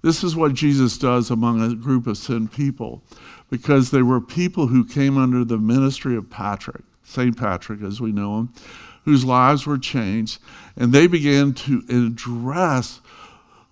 This 0.02 0.24
is 0.24 0.36
what 0.36 0.54
Jesus 0.54 0.98
does 0.98 1.30
among 1.30 1.62
a 1.62 1.76
group 1.76 2.08
of 2.08 2.18
sin 2.18 2.48
people 2.48 3.04
because 3.52 3.92
they 3.92 4.02
were 4.02 4.20
people 4.20 4.68
who 4.68 4.84
came 4.84 5.18
under 5.18 5.46
the 5.46 5.58
ministry 5.58 6.16
of 6.16 6.32
Patrick, 6.32 6.84
St. 7.04 7.38
Patrick 7.38 7.84
as 7.84 8.02
we 8.02 8.12
know 8.12 8.40
him, 8.40 8.54
whose 9.06 9.26
lives 9.26 9.68
were 9.68 9.78
changed, 9.78 10.42
and 10.76 10.94
they 10.94 11.06
began 11.06 11.54
to 11.54 11.84
address 11.90 13.02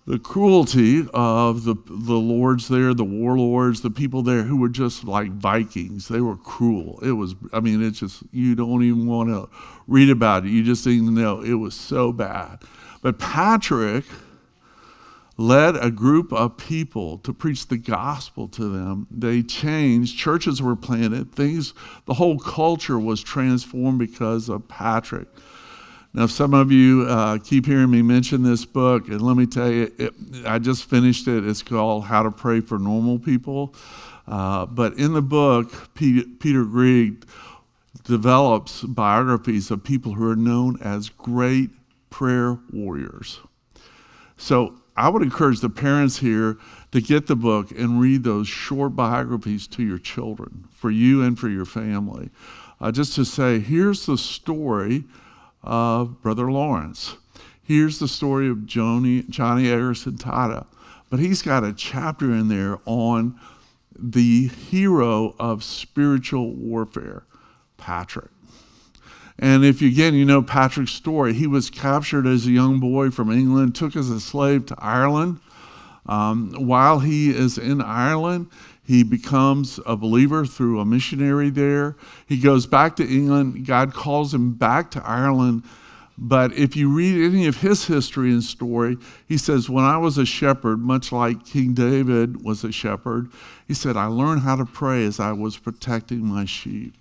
the 0.06 0.18
cruelty 0.18 1.06
of 1.14 1.64
the, 1.64 1.74
the 1.86 2.14
lords 2.14 2.68
there, 2.68 2.92
the 2.92 3.04
warlords, 3.04 3.80
the 3.80 3.90
people 3.90 4.22
there 4.22 4.42
who 4.42 4.56
were 4.56 4.68
just 4.68 5.04
like 5.04 5.30
Vikings. 5.30 6.08
They 6.08 6.20
were 6.20 6.36
cruel. 6.36 6.98
It 7.02 7.12
was, 7.12 7.34
I 7.52 7.60
mean, 7.60 7.82
it's 7.82 8.00
just, 8.00 8.22
you 8.32 8.54
don't 8.54 8.82
even 8.82 9.06
want 9.06 9.28
to 9.30 9.48
read 9.86 10.10
about 10.10 10.44
it. 10.44 10.50
You 10.50 10.62
just 10.62 10.84
to 10.84 11.00
know 11.00 11.42
it 11.42 11.54
was 11.54 11.74
so 11.74 12.12
bad. 12.12 12.58
But 13.02 13.18
Patrick 13.18 14.04
led 15.40 15.74
a 15.74 15.90
group 15.90 16.34
of 16.34 16.58
people 16.58 17.16
to 17.16 17.32
preach 17.32 17.68
the 17.68 17.78
gospel 17.78 18.46
to 18.46 18.68
them. 18.68 19.06
They 19.10 19.42
changed, 19.42 20.18
churches 20.18 20.60
were 20.60 20.76
planted, 20.76 21.32
things, 21.32 21.72
the 22.04 22.14
whole 22.14 22.38
culture 22.38 22.98
was 22.98 23.22
transformed 23.22 23.98
because 23.98 24.50
of 24.50 24.68
Patrick. 24.68 25.28
Now, 26.12 26.26
some 26.26 26.52
of 26.52 26.70
you 26.70 27.06
uh, 27.08 27.38
keep 27.38 27.64
hearing 27.64 27.90
me 27.90 28.02
mention 28.02 28.42
this 28.42 28.66
book, 28.66 29.08
and 29.08 29.22
let 29.22 29.34
me 29.34 29.46
tell 29.46 29.70
you, 29.70 29.90
it, 29.96 30.12
I 30.44 30.58
just 30.58 30.84
finished 30.84 31.26
it. 31.26 31.46
It's 31.46 31.62
called 31.62 32.04
How 32.04 32.22
to 32.22 32.30
Pray 32.30 32.60
for 32.60 32.78
Normal 32.78 33.18
People. 33.18 33.74
Uh, 34.26 34.66
but 34.66 34.92
in 34.98 35.14
the 35.14 35.22
book, 35.22 35.94
Peter, 35.94 36.28
Peter 36.38 36.64
Greig 36.64 37.24
develops 38.04 38.82
biographies 38.82 39.70
of 39.70 39.84
people 39.84 40.14
who 40.14 40.30
are 40.30 40.36
known 40.36 40.78
as 40.82 41.08
great 41.08 41.70
prayer 42.10 42.58
warriors. 42.72 43.40
So 44.36 44.79
I 44.96 45.08
would 45.08 45.22
encourage 45.22 45.60
the 45.60 45.70
parents 45.70 46.18
here 46.18 46.58
to 46.92 47.00
get 47.00 47.26
the 47.26 47.36
book 47.36 47.70
and 47.70 48.00
read 48.00 48.24
those 48.24 48.48
short 48.48 48.96
biographies 48.96 49.66
to 49.68 49.82
your 49.82 49.98
children, 49.98 50.68
for 50.72 50.90
you 50.90 51.22
and 51.22 51.38
for 51.38 51.48
your 51.48 51.64
family. 51.64 52.30
Uh, 52.80 52.90
just 52.90 53.14
to 53.14 53.24
say, 53.24 53.58
here's 53.60 54.06
the 54.06 54.18
story 54.18 55.04
of 55.62 56.20
Brother 56.22 56.50
Lawrence. 56.50 57.16
Here's 57.62 57.98
the 57.98 58.08
story 58.08 58.48
of 58.48 58.66
Johnny, 58.66 59.22
Joni 59.22 59.64
Eareckson 59.64 60.18
Tada. 60.18 60.66
But 61.08 61.20
he's 61.20 61.42
got 61.42 61.64
a 61.64 61.72
chapter 61.72 62.32
in 62.32 62.48
there 62.48 62.78
on 62.84 63.38
the 63.96 64.48
hero 64.48 65.34
of 65.38 65.62
spiritual 65.62 66.54
warfare, 66.54 67.24
Patrick. 67.76 68.30
And 69.42 69.64
if 69.64 69.80
you, 69.80 69.88
again, 69.88 70.12
you 70.14 70.26
know 70.26 70.42
Patrick's 70.42 70.92
story, 70.92 71.32
he 71.32 71.46
was 71.46 71.70
captured 71.70 72.26
as 72.26 72.46
a 72.46 72.50
young 72.50 72.78
boy 72.78 73.10
from 73.10 73.32
England, 73.32 73.74
took 73.74 73.96
as 73.96 74.10
a 74.10 74.20
slave 74.20 74.66
to 74.66 74.76
Ireland. 74.78 75.40
Um, 76.04 76.52
while 76.58 76.98
he 76.98 77.30
is 77.30 77.56
in 77.56 77.80
Ireland, 77.80 78.50
he 78.84 79.02
becomes 79.02 79.80
a 79.86 79.96
believer 79.96 80.44
through 80.44 80.78
a 80.78 80.84
missionary 80.84 81.48
there. 81.48 81.96
He 82.26 82.38
goes 82.38 82.66
back 82.66 82.96
to 82.96 83.08
England. 83.08 83.66
God 83.66 83.94
calls 83.94 84.34
him 84.34 84.52
back 84.52 84.90
to 84.90 85.08
Ireland. 85.08 85.62
But 86.18 86.52
if 86.52 86.76
you 86.76 86.92
read 86.92 87.24
any 87.24 87.46
of 87.46 87.62
his 87.62 87.86
history 87.86 88.30
and 88.30 88.44
story, 88.44 88.98
he 89.26 89.38
says, 89.38 89.70
When 89.70 89.84
I 89.84 89.96
was 89.96 90.18
a 90.18 90.26
shepherd, 90.26 90.80
much 90.80 91.12
like 91.12 91.46
King 91.46 91.72
David 91.72 92.44
was 92.44 92.62
a 92.62 92.72
shepherd, 92.72 93.30
he 93.66 93.72
said, 93.72 93.96
I 93.96 94.04
learned 94.04 94.42
how 94.42 94.56
to 94.56 94.66
pray 94.66 95.02
as 95.06 95.18
I 95.18 95.32
was 95.32 95.56
protecting 95.56 96.26
my 96.26 96.44
sheep. 96.44 96.99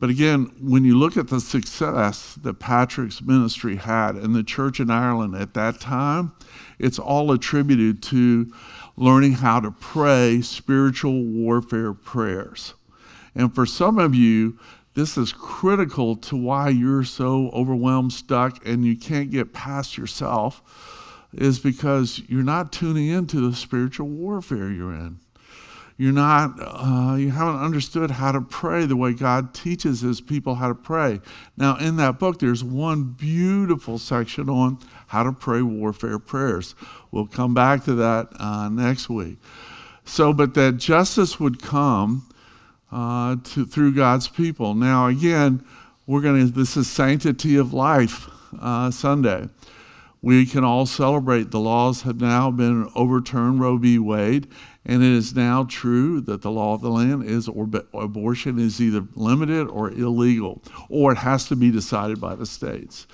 But 0.00 0.10
again, 0.10 0.52
when 0.60 0.84
you 0.84 0.96
look 0.96 1.16
at 1.16 1.28
the 1.28 1.40
success 1.40 2.34
that 2.42 2.60
Patrick's 2.60 3.20
ministry 3.20 3.76
had 3.76 4.16
in 4.16 4.32
the 4.32 4.44
church 4.44 4.78
in 4.78 4.90
Ireland 4.90 5.34
at 5.34 5.54
that 5.54 5.80
time, 5.80 6.32
it's 6.78 7.00
all 7.00 7.32
attributed 7.32 8.02
to 8.04 8.52
learning 8.96 9.32
how 9.32 9.58
to 9.60 9.72
pray 9.72 10.40
spiritual 10.40 11.24
warfare 11.24 11.92
prayers. 11.92 12.74
And 13.34 13.52
for 13.52 13.66
some 13.66 13.98
of 13.98 14.14
you, 14.14 14.58
this 14.94 15.16
is 15.16 15.32
critical 15.32 16.16
to 16.16 16.36
why 16.36 16.68
you're 16.68 17.04
so 17.04 17.50
overwhelmed, 17.50 18.12
stuck, 18.12 18.64
and 18.66 18.84
you 18.84 18.96
can't 18.96 19.30
get 19.30 19.52
past 19.52 19.96
yourself 19.96 20.62
is 21.32 21.58
because 21.58 22.22
you're 22.26 22.42
not 22.42 22.72
tuning 22.72 23.08
into 23.08 23.48
the 23.48 23.54
spiritual 23.54 24.08
warfare 24.08 24.70
you're 24.70 24.94
in. 24.94 25.20
You're 26.00 26.12
not, 26.12 26.54
uh, 26.60 27.16
you 27.16 27.30
haven't 27.32 27.60
understood 27.60 28.12
how 28.12 28.30
to 28.30 28.40
pray 28.40 28.86
the 28.86 28.96
way 28.96 29.12
God 29.12 29.52
teaches 29.52 30.00
his 30.00 30.20
people 30.20 30.54
how 30.54 30.68
to 30.68 30.74
pray. 30.74 31.20
Now, 31.56 31.76
in 31.76 31.96
that 31.96 32.20
book, 32.20 32.38
there's 32.38 32.62
one 32.62 33.02
beautiful 33.02 33.98
section 33.98 34.48
on 34.48 34.78
how 35.08 35.24
to 35.24 35.32
pray 35.32 35.60
warfare 35.60 36.20
prayers. 36.20 36.76
We'll 37.10 37.26
come 37.26 37.52
back 37.52 37.84
to 37.86 37.96
that 37.96 38.28
uh, 38.38 38.68
next 38.68 39.08
week. 39.08 39.38
So, 40.04 40.32
but 40.32 40.54
that 40.54 40.76
justice 40.76 41.40
would 41.40 41.60
come 41.60 42.28
uh, 42.92 43.36
to, 43.42 43.66
through 43.66 43.94
God's 43.94 44.28
people. 44.28 44.74
Now, 44.74 45.08
again, 45.08 45.64
we're 46.06 46.20
going 46.20 46.46
to, 46.46 46.52
this 46.52 46.76
is 46.76 46.88
Sanctity 46.88 47.56
of 47.56 47.74
Life 47.74 48.28
uh, 48.60 48.92
Sunday. 48.92 49.48
We 50.22 50.46
can 50.46 50.64
all 50.64 50.86
celebrate 50.86 51.50
the 51.50 51.60
laws 51.60 52.02
have 52.02 52.20
now 52.20 52.50
been 52.50 52.90
overturned, 52.94 53.60
Roe 53.60 53.76
v. 53.76 53.98
Wade, 53.98 54.48
and 54.88 55.02
it 55.02 55.12
is 55.12 55.36
now 55.36 55.64
true 55.64 56.20
that 56.22 56.40
the 56.40 56.50
law 56.50 56.74
of 56.74 56.80
the 56.80 56.90
land 56.90 57.22
is 57.22 57.46
or, 57.46 57.68
abortion 57.92 58.58
is 58.58 58.80
either 58.80 59.06
limited 59.14 59.68
or 59.68 59.90
illegal, 59.90 60.62
or 60.88 61.12
it 61.12 61.18
has 61.18 61.46
to 61.48 61.54
be 61.54 61.70
decided 61.70 62.20
by 62.20 62.34
the 62.34 62.46
states. 62.46 63.06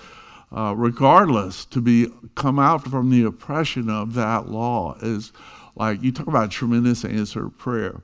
Uh, 0.56 0.72
regardless, 0.76 1.64
to 1.64 1.80
be 1.80 2.06
come 2.36 2.60
out 2.60 2.84
from 2.84 3.10
the 3.10 3.24
oppression 3.24 3.90
of 3.90 4.14
that 4.14 4.48
law 4.48 4.96
is 5.02 5.32
like 5.74 6.00
you 6.00 6.12
talk 6.12 6.28
about 6.28 6.52
tremendous 6.52 7.04
answer 7.04 7.46
of 7.46 7.58
prayer. 7.58 8.00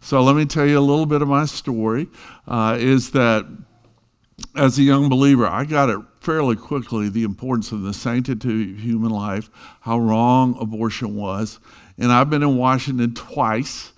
So 0.00 0.22
let 0.22 0.36
me 0.36 0.44
tell 0.44 0.66
you 0.66 0.78
a 0.78 0.80
little 0.80 1.06
bit 1.06 1.22
of 1.22 1.28
my 1.28 1.46
story. 1.46 2.08
Uh, 2.46 2.76
is 2.78 3.12
that 3.12 3.46
as 4.54 4.78
a 4.78 4.82
young 4.82 5.08
believer, 5.08 5.46
I 5.46 5.64
got 5.64 5.88
it 5.88 5.98
fairly 6.20 6.56
quickly 6.56 7.08
the 7.08 7.22
importance 7.22 7.72
of 7.72 7.82
the 7.82 7.94
sanctity 7.94 8.72
of 8.72 8.80
human 8.80 9.10
life, 9.10 9.48
how 9.80 9.98
wrong 9.98 10.54
abortion 10.60 11.16
was. 11.16 11.58
And 11.98 12.12
I've 12.12 12.30
been 12.30 12.42
in 12.42 12.56
Washington 12.56 13.14
twice, 13.14 13.92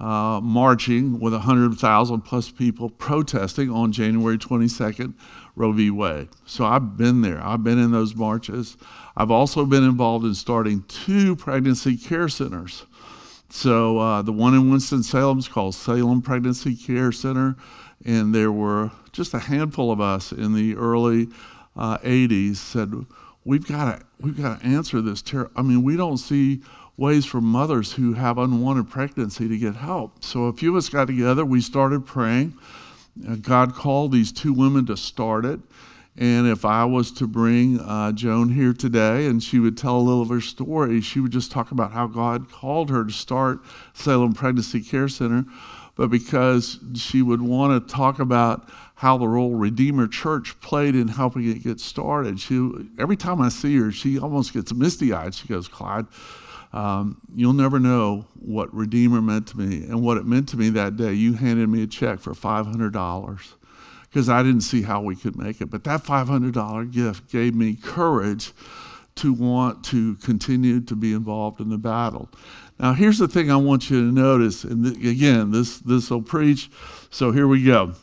uh, 0.00 0.40
marching 0.42 1.20
with 1.20 1.32
100,000 1.32 2.20
plus 2.22 2.50
people 2.50 2.90
protesting 2.90 3.70
on 3.70 3.92
January 3.92 4.36
22nd, 4.36 5.14
Roe 5.54 5.72
v. 5.72 5.90
Wade. 5.90 6.28
So 6.44 6.64
I've 6.64 6.96
been 6.96 7.22
there. 7.22 7.42
I've 7.42 7.64
been 7.64 7.78
in 7.78 7.92
those 7.92 8.14
marches. 8.14 8.76
I've 9.16 9.30
also 9.30 9.64
been 9.64 9.84
involved 9.84 10.24
in 10.24 10.34
starting 10.34 10.82
two 10.88 11.36
pregnancy 11.36 11.96
care 11.96 12.28
centers. 12.28 12.84
So 13.48 13.98
uh, 13.98 14.22
the 14.22 14.32
one 14.32 14.54
in 14.54 14.70
Winston-Salem 14.70 15.38
is 15.38 15.48
called 15.48 15.74
Salem 15.74 16.20
Pregnancy 16.20 16.74
Care 16.74 17.12
Center, 17.12 17.56
and 18.04 18.34
there 18.34 18.50
were 18.50 18.90
just 19.12 19.32
a 19.32 19.38
handful 19.38 19.92
of 19.92 20.00
us 20.00 20.32
in 20.32 20.52
the 20.52 20.74
early 20.74 21.28
uh, 21.76 21.98
80s 21.98 22.56
said, 22.56 22.92
we've 23.46 23.66
got 23.66 23.98
to 23.98 24.04
we've 24.20 24.40
got 24.40 24.60
to 24.60 24.66
answer 24.66 25.00
this. 25.00 25.22
terror. 25.22 25.50
I 25.56 25.62
mean, 25.62 25.82
we 25.82 25.96
don't 25.96 26.18
see 26.18 26.60
ways 26.96 27.26
for 27.26 27.40
mothers 27.40 27.94
who 27.94 28.14
have 28.14 28.38
unwanted 28.38 28.88
pregnancy 28.88 29.48
to 29.48 29.58
get 29.58 29.76
help. 29.76 30.24
So 30.24 30.44
a 30.44 30.52
few 30.52 30.70
of 30.70 30.76
us 30.76 30.88
got 30.88 31.06
together. 31.06 31.44
We 31.44 31.60
started 31.60 32.06
praying. 32.06 32.56
Uh, 33.28 33.36
God 33.36 33.74
called 33.74 34.12
these 34.12 34.32
two 34.32 34.52
women 34.52 34.86
to 34.86 34.96
start 34.96 35.44
it. 35.44 35.60
And 36.18 36.46
if 36.46 36.64
I 36.64 36.86
was 36.86 37.12
to 37.12 37.26
bring 37.26 37.78
uh, 37.78 38.12
Joan 38.12 38.50
here 38.50 38.72
today 38.72 39.26
and 39.26 39.42
she 39.42 39.58
would 39.58 39.76
tell 39.76 39.98
a 39.98 40.00
little 40.00 40.22
of 40.22 40.30
her 40.30 40.40
story, 40.40 41.02
she 41.02 41.20
would 41.20 41.32
just 41.32 41.52
talk 41.52 41.70
about 41.70 41.92
how 41.92 42.06
God 42.06 42.50
called 42.50 42.88
her 42.88 43.04
to 43.04 43.12
start 43.12 43.60
Salem 43.92 44.32
Pregnancy 44.32 44.80
Care 44.80 45.08
Center. 45.08 45.44
But 45.94 46.08
because 46.08 46.78
she 46.94 47.20
would 47.20 47.42
want 47.42 47.86
to 47.86 47.94
talk 47.94 48.18
about 48.18 48.68
how 48.96 49.18
the 49.18 49.28
Royal 49.28 49.54
Redeemer 49.54 50.06
Church 50.06 50.58
played 50.60 50.94
in 50.94 51.08
helping 51.08 51.50
it 51.50 51.62
get 51.62 51.80
started. 51.80 52.40
She, 52.40 52.70
every 52.98 53.16
time 53.16 53.42
I 53.42 53.50
see 53.50 53.76
her, 53.76 53.92
she 53.92 54.18
almost 54.18 54.54
gets 54.54 54.72
misty 54.72 55.12
eyed. 55.12 55.34
She 55.34 55.46
goes, 55.48 55.68
Clyde, 55.68 56.06
um, 56.72 57.20
you'll 57.34 57.52
never 57.52 57.78
know 57.78 58.26
what 58.34 58.72
Redeemer 58.74 59.22
meant 59.22 59.46
to 59.48 59.58
me 59.58 59.84
and 59.84 60.02
what 60.02 60.16
it 60.16 60.26
meant 60.26 60.48
to 60.50 60.56
me 60.56 60.68
that 60.70 60.96
day. 60.96 61.12
You 61.12 61.34
handed 61.34 61.68
me 61.68 61.82
a 61.82 61.86
check 61.86 62.18
for 62.20 62.32
$500 62.32 63.54
because 64.02 64.28
I 64.28 64.42
didn't 64.42 64.62
see 64.62 64.82
how 64.82 65.00
we 65.00 65.16
could 65.16 65.36
make 65.36 65.60
it. 65.60 65.70
But 65.70 65.84
that 65.84 66.04
$500 66.04 66.92
gift 66.92 67.30
gave 67.30 67.54
me 67.54 67.74
courage 67.74 68.52
to 69.16 69.32
want 69.32 69.84
to 69.86 70.16
continue 70.16 70.80
to 70.80 70.94
be 70.94 71.12
involved 71.12 71.60
in 71.60 71.70
the 71.70 71.78
battle. 71.78 72.28
Now, 72.78 72.92
here's 72.92 73.18
the 73.18 73.28
thing 73.28 73.50
I 73.50 73.56
want 73.56 73.88
you 73.88 74.00
to 74.00 74.12
notice, 74.12 74.62
and 74.62 74.84
th- 74.84 75.06
again, 75.06 75.50
this 75.50 75.78
this 75.78 76.10
will 76.10 76.20
preach. 76.20 76.70
So 77.10 77.32
here 77.32 77.48
we 77.48 77.64
go. 77.64 77.94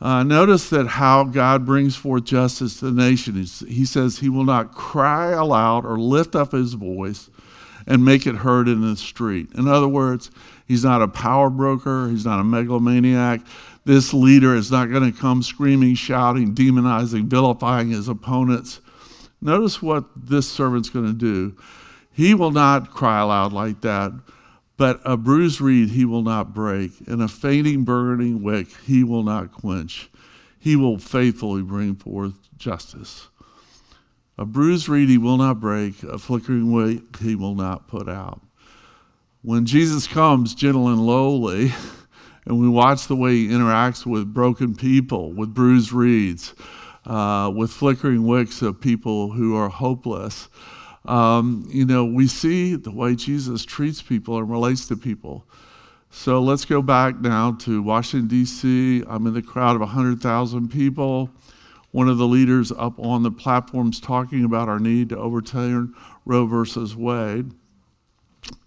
Uh, 0.00 0.24
notice 0.24 0.68
that 0.70 0.88
how 0.88 1.24
God 1.24 1.64
brings 1.64 1.96
forth 1.96 2.24
justice 2.24 2.80
to 2.80 2.90
the 2.90 3.02
nation. 3.02 3.34
He 3.36 3.86
says 3.86 4.18
he 4.18 4.28
will 4.28 4.44
not 4.44 4.74
cry 4.74 5.30
aloud 5.30 5.86
or 5.86 5.98
lift 5.98 6.34
up 6.34 6.52
his 6.52 6.74
voice 6.74 7.30
and 7.86 8.04
make 8.04 8.26
it 8.26 8.36
heard 8.36 8.68
in 8.68 8.80
the 8.80 8.96
street. 8.96 9.48
In 9.54 9.68
other 9.68 9.88
words, 9.88 10.30
he's 10.66 10.84
not 10.84 11.02
a 11.02 11.08
power 11.08 11.50
broker, 11.50 12.08
he's 12.08 12.24
not 12.24 12.40
a 12.40 12.44
megalomaniac. 12.44 13.40
This 13.84 14.12
leader 14.12 14.54
is 14.54 14.70
not 14.70 14.90
going 14.90 15.12
to 15.12 15.18
come 15.18 15.42
screaming, 15.42 15.94
shouting, 15.94 16.54
demonizing, 16.54 17.26
vilifying 17.26 17.90
his 17.90 18.08
opponents. 18.08 18.80
Notice 19.40 19.80
what 19.80 20.04
this 20.16 20.50
servant's 20.50 20.90
going 20.90 21.06
to 21.06 21.12
do. 21.12 21.56
He 22.12 22.34
will 22.34 22.50
not 22.50 22.90
cry 22.90 23.20
aloud 23.20 23.52
like 23.52 23.82
that 23.82 24.12
but 24.76 25.00
a 25.04 25.16
bruised 25.16 25.60
reed 25.60 25.90
he 25.90 26.04
will 26.04 26.22
not 26.22 26.52
break, 26.52 26.92
and 27.06 27.22
a 27.22 27.28
fainting, 27.28 27.84
burning 27.84 28.42
wick 28.42 28.68
he 28.84 29.02
will 29.02 29.22
not 29.22 29.52
quench. 29.52 30.10
He 30.58 30.76
will 30.76 30.98
faithfully 30.98 31.62
bring 31.62 31.94
forth 31.94 32.34
justice. 32.58 33.28
A 34.38 34.44
bruised 34.44 34.88
reed 34.88 35.08
he 35.08 35.18
will 35.18 35.38
not 35.38 35.60
break, 35.60 36.02
a 36.02 36.18
flickering 36.18 36.70
wick 36.70 37.16
he 37.20 37.34
will 37.34 37.54
not 37.54 37.88
put 37.88 38.08
out. 38.08 38.42
When 39.42 39.64
Jesus 39.64 40.06
comes 40.06 40.54
gentle 40.54 40.88
and 40.88 41.06
lowly, 41.06 41.72
and 42.46 42.60
we 42.60 42.68
watch 42.68 43.06
the 43.06 43.16
way 43.16 43.34
he 43.34 43.48
interacts 43.48 44.04
with 44.04 44.34
broken 44.34 44.74
people, 44.74 45.32
with 45.32 45.54
bruised 45.54 45.92
reeds, 45.92 46.54
uh, 47.06 47.50
with 47.54 47.70
flickering 47.70 48.26
wicks 48.26 48.60
of 48.62 48.80
people 48.80 49.32
who 49.32 49.56
are 49.56 49.68
hopeless, 49.68 50.48
um, 51.06 51.66
you 51.70 51.86
know, 51.86 52.04
we 52.04 52.26
see 52.26 52.74
the 52.74 52.90
way 52.90 53.14
Jesus 53.14 53.64
treats 53.64 54.02
people 54.02 54.38
and 54.38 54.50
relates 54.50 54.86
to 54.88 54.96
people. 54.96 55.46
So 56.10 56.40
let's 56.40 56.64
go 56.64 56.82
back 56.82 57.20
now 57.20 57.52
to 57.60 57.82
Washington, 57.82 58.28
D.C. 58.28 59.04
I'm 59.08 59.26
in 59.26 59.34
the 59.34 59.42
crowd 59.42 59.76
of 59.76 59.80
100,000 59.82 60.70
people. 60.70 61.30
One 61.96 62.10
of 62.10 62.18
the 62.18 62.26
leaders 62.26 62.70
up 62.72 62.98
on 62.98 63.22
the 63.22 63.30
platforms 63.30 64.00
talking 64.00 64.44
about 64.44 64.68
our 64.68 64.78
need 64.78 65.08
to 65.08 65.16
overturn 65.16 65.94
Roe 66.26 66.44
versus 66.44 66.94
Wade. 66.94 67.52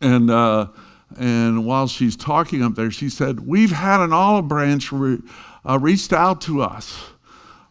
And, 0.02 0.32
uh, 0.32 0.70
and 1.16 1.64
while 1.64 1.88
she's 1.88 2.16
talking 2.16 2.64
up 2.64 2.74
there, 2.74 2.90
she 2.90 3.08
said, 3.08 3.42
We've 3.42 3.70
had 3.70 4.00
an 4.00 4.14
olive 4.14 4.48
branch 4.48 4.92
re- 4.92 5.20
uh, 5.64 5.78
reached 5.78 6.12
out 6.12 6.42
to 6.42 6.64
us 6.64 7.12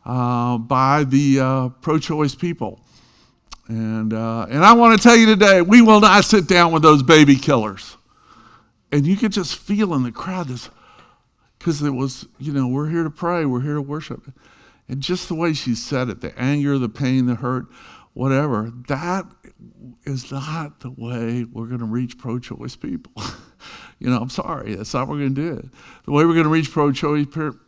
uh, 0.06 0.58
by 0.58 1.02
the 1.02 1.40
uh, 1.40 1.68
pro 1.80 1.98
choice 1.98 2.36
people. 2.36 2.78
And, 3.66 4.14
uh, 4.14 4.46
and 4.48 4.64
I 4.64 4.74
want 4.74 4.96
to 4.96 5.02
tell 5.02 5.16
you 5.16 5.26
today, 5.26 5.60
we 5.60 5.82
will 5.82 5.98
not 5.98 6.24
sit 6.24 6.46
down 6.46 6.70
with 6.70 6.82
those 6.82 7.02
baby 7.02 7.34
killers. 7.34 7.96
And 8.92 9.04
you 9.04 9.16
could 9.16 9.32
just 9.32 9.56
feel 9.56 9.92
in 9.94 10.04
the 10.04 10.12
crowd 10.12 10.46
this, 10.46 10.70
because 11.58 11.82
it 11.82 11.90
was, 11.90 12.28
you 12.38 12.52
know, 12.52 12.68
we're 12.68 12.90
here 12.90 13.02
to 13.02 13.10
pray, 13.10 13.44
we're 13.44 13.62
here 13.62 13.74
to 13.74 13.82
worship. 13.82 14.22
And 14.88 15.00
just 15.00 15.28
the 15.28 15.34
way 15.34 15.52
she 15.52 15.74
said 15.74 16.08
it, 16.08 16.20
the 16.20 16.38
anger, 16.38 16.78
the 16.78 16.88
pain, 16.88 17.26
the 17.26 17.36
hurt, 17.36 17.66
whatever, 18.14 18.72
that 18.88 19.26
is 20.04 20.32
not 20.32 20.80
the 20.80 20.90
way 20.90 21.44
we're 21.44 21.66
going 21.66 21.80
to 21.80 21.84
reach 21.84 22.18
pro 22.18 22.38
choice 22.38 22.74
people. 22.74 23.12
you 23.98 24.08
know, 24.08 24.18
I'm 24.18 24.30
sorry, 24.30 24.74
that's 24.74 24.94
not 24.94 25.06
what 25.06 25.14
we're 25.14 25.28
going 25.28 25.34
to 25.34 25.54
do. 25.56 25.70
The 26.04 26.12
way 26.12 26.24
we're 26.24 26.32
going 26.32 26.44
to 26.44 26.50
reach 26.50 26.72
pro 26.72 26.92
choice 26.92 27.26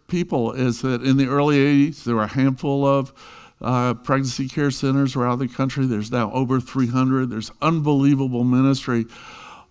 people 0.08 0.52
is 0.52 0.82
that 0.82 1.02
in 1.02 1.16
the 1.18 1.26
early 1.26 1.58
80s, 1.58 2.04
there 2.04 2.16
were 2.16 2.22
a 2.22 2.28
handful 2.28 2.86
of 2.86 3.12
uh, 3.60 3.94
pregnancy 3.94 4.48
care 4.48 4.70
centers 4.70 5.14
around 5.14 5.38
the 5.38 5.48
country. 5.48 5.86
There's 5.86 6.10
now 6.10 6.32
over 6.32 6.60
300. 6.60 7.30
There's 7.30 7.50
unbelievable 7.60 8.44
ministry. 8.44 9.04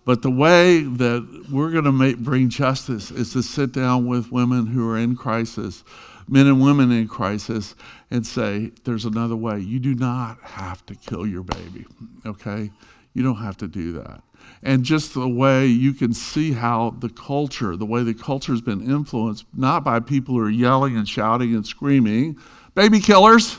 But 0.04 0.22
the 0.22 0.30
way 0.30 0.82
that 0.82 1.46
we're 1.50 1.70
going 1.70 1.84
to 1.84 2.16
bring 2.16 2.48
justice 2.48 3.10
is 3.10 3.32
to 3.32 3.42
sit 3.42 3.72
down 3.72 4.06
with 4.06 4.32
women 4.32 4.68
who 4.68 4.88
are 4.88 4.96
in 4.96 5.16
crisis, 5.16 5.84
men 6.30 6.46
and 6.46 6.62
women 6.62 6.92
in 6.92 7.08
crisis, 7.08 7.74
and 8.10 8.26
say, 8.26 8.70
there's 8.84 9.04
another 9.04 9.36
way. 9.36 9.58
You 9.58 9.80
do 9.80 9.94
not 9.94 10.38
have 10.42 10.86
to 10.86 10.94
kill 10.94 11.26
your 11.26 11.42
baby, 11.42 11.84
okay? 12.24 12.70
You 13.12 13.22
don't 13.22 13.42
have 13.42 13.56
to 13.58 13.68
do 13.68 13.92
that. 13.92 14.22
And 14.62 14.84
just 14.84 15.14
the 15.14 15.28
way 15.28 15.66
you 15.66 15.92
can 15.92 16.14
see 16.14 16.52
how 16.52 16.90
the 16.98 17.08
culture, 17.08 17.76
the 17.76 17.86
way 17.86 18.02
the 18.02 18.14
culture 18.14 18.52
has 18.52 18.60
been 18.60 18.80
influenced, 18.80 19.44
not 19.54 19.84
by 19.84 20.00
people 20.00 20.34
who 20.36 20.40
are 20.40 20.50
yelling 20.50 20.96
and 20.96 21.08
shouting 21.08 21.54
and 21.54 21.66
screaming, 21.66 22.38
baby 22.74 23.00
killers, 23.00 23.58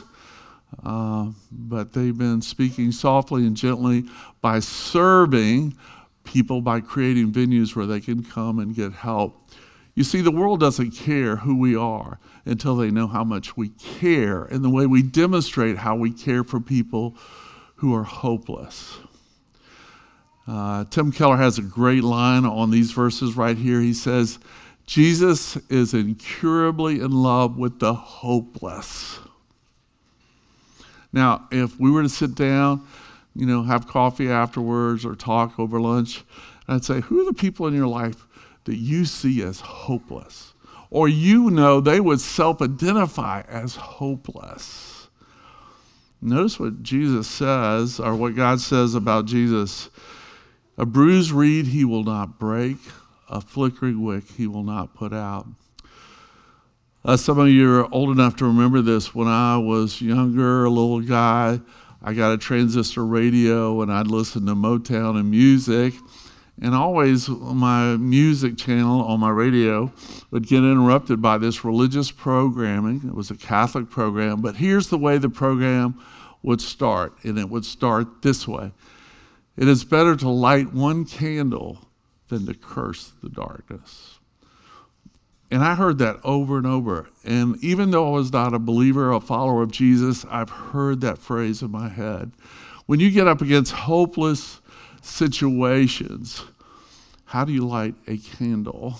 uh, 0.84 1.30
but 1.50 1.92
they've 1.92 2.16
been 2.16 2.40
speaking 2.40 2.90
softly 2.90 3.46
and 3.46 3.56
gently 3.56 4.04
by 4.40 4.58
serving 4.58 5.76
people 6.24 6.60
by 6.60 6.80
creating 6.80 7.32
venues 7.32 7.76
where 7.76 7.86
they 7.86 8.00
can 8.00 8.22
come 8.22 8.58
and 8.58 8.74
get 8.74 8.92
help. 8.92 9.50
You 9.94 10.04
see, 10.04 10.20
the 10.22 10.30
world 10.30 10.60
doesn't 10.60 10.92
care 10.92 11.36
who 11.36 11.58
we 11.58 11.76
are 11.76 12.18
until 12.44 12.76
they 12.76 12.90
know 12.90 13.06
how 13.06 13.24
much 13.24 13.56
we 13.56 13.70
care 13.70 14.44
and 14.44 14.64
the 14.64 14.70
way 14.70 14.86
we 14.86 15.02
demonstrate 15.02 15.78
how 15.78 15.94
we 15.94 16.10
care 16.10 16.42
for 16.42 16.60
people 16.60 17.16
who 17.76 17.94
are 17.94 18.04
hopeless. 18.04 18.98
Uh, 20.46 20.84
Tim 20.86 21.12
Keller 21.12 21.36
has 21.36 21.58
a 21.58 21.62
great 21.62 22.02
line 22.02 22.44
on 22.44 22.70
these 22.70 22.90
verses 22.92 23.36
right 23.36 23.56
here. 23.56 23.80
He 23.80 23.94
says, 23.94 24.38
Jesus 24.86 25.56
is 25.68 25.94
incurably 25.94 27.00
in 27.00 27.12
love 27.12 27.56
with 27.56 27.78
the 27.78 27.94
hopeless. 27.94 29.20
Now, 31.12 31.46
if 31.52 31.78
we 31.78 31.90
were 31.90 32.02
to 32.02 32.08
sit 32.08 32.34
down, 32.34 32.86
you 33.34 33.46
know, 33.46 33.62
have 33.62 33.86
coffee 33.86 34.28
afterwards 34.28 35.04
or 35.04 35.14
talk 35.14 35.58
over 35.58 35.80
lunch, 35.80 36.24
I'd 36.66 36.84
say, 36.84 37.00
who 37.00 37.20
are 37.20 37.24
the 37.24 37.34
people 37.34 37.66
in 37.66 37.74
your 37.74 37.86
life 37.86 38.26
that 38.64 38.76
you 38.76 39.04
see 39.04 39.42
as 39.42 39.60
hopeless? 39.60 40.54
Or 40.92 41.08
you 41.08 41.50
know 41.50 41.80
they 41.80 42.00
would 42.00 42.20
self 42.20 42.60
identify 42.60 43.44
as 43.48 43.76
hopeless. 43.76 45.08
Notice 46.20 46.60
what 46.60 46.82
Jesus 46.82 47.26
says, 47.26 47.98
or 47.98 48.14
what 48.14 48.36
God 48.36 48.60
says 48.60 48.94
about 48.94 49.24
Jesus. 49.24 49.88
A 50.76 50.84
bruised 50.84 51.30
reed 51.30 51.68
he 51.68 51.86
will 51.86 52.04
not 52.04 52.38
break, 52.38 52.76
a 53.30 53.40
flickering 53.40 54.04
wick 54.04 54.24
he 54.36 54.46
will 54.46 54.64
not 54.64 54.94
put 54.94 55.14
out. 55.14 55.46
Uh, 57.06 57.16
some 57.16 57.38
of 57.38 57.48
you 57.48 57.72
are 57.72 57.90
old 57.90 58.10
enough 58.10 58.36
to 58.36 58.44
remember 58.44 58.82
this. 58.82 59.14
When 59.14 59.28
I 59.28 59.56
was 59.56 60.02
younger, 60.02 60.66
a 60.66 60.70
little 60.70 61.00
guy, 61.00 61.58
I 62.02 62.12
got 62.12 62.34
a 62.34 62.38
transistor 62.38 63.06
radio 63.06 63.80
and 63.80 63.90
I'd 63.90 64.08
listen 64.08 64.44
to 64.44 64.54
Motown 64.54 65.18
and 65.18 65.30
music. 65.30 65.94
And 66.60 66.74
always 66.74 67.28
my 67.28 67.96
music 67.96 68.56
channel 68.56 69.02
on 69.02 69.20
my 69.20 69.30
radio 69.30 69.92
would 70.30 70.46
get 70.46 70.58
interrupted 70.58 71.22
by 71.22 71.38
this 71.38 71.64
religious 71.64 72.10
programming. 72.10 73.02
It 73.06 73.14
was 73.14 73.30
a 73.30 73.36
Catholic 73.36 73.90
program, 73.90 74.40
but 74.42 74.56
here's 74.56 74.88
the 74.88 74.98
way 74.98 75.18
the 75.18 75.30
program 75.30 75.98
would 76.42 76.60
start, 76.60 77.14
and 77.22 77.38
it 77.38 77.48
would 77.48 77.64
start 77.64 78.22
this 78.22 78.46
way 78.46 78.72
It 79.56 79.68
is 79.68 79.84
better 79.84 80.14
to 80.16 80.28
light 80.28 80.72
one 80.72 81.04
candle 81.04 81.88
than 82.28 82.46
to 82.46 82.54
curse 82.54 83.12
the 83.22 83.28
darkness. 83.28 84.18
And 85.50 85.62
I 85.62 85.74
heard 85.74 85.98
that 85.98 86.16
over 86.24 86.56
and 86.56 86.66
over. 86.66 87.10
And 87.24 87.62
even 87.62 87.90
though 87.90 88.08
I 88.08 88.12
was 88.12 88.32
not 88.32 88.54
a 88.54 88.58
believer, 88.58 89.12
a 89.12 89.20
follower 89.20 89.62
of 89.62 89.70
Jesus, 89.70 90.24
I've 90.30 90.48
heard 90.48 91.02
that 91.02 91.18
phrase 91.18 91.60
in 91.60 91.70
my 91.70 91.90
head. 91.90 92.32
When 92.86 93.00
you 93.00 93.10
get 93.10 93.28
up 93.28 93.42
against 93.42 93.72
hopeless 93.72 94.61
situations, 95.02 96.44
how 97.26 97.44
do 97.44 97.52
you 97.52 97.66
light 97.66 97.94
a 98.06 98.16
candle? 98.16 98.98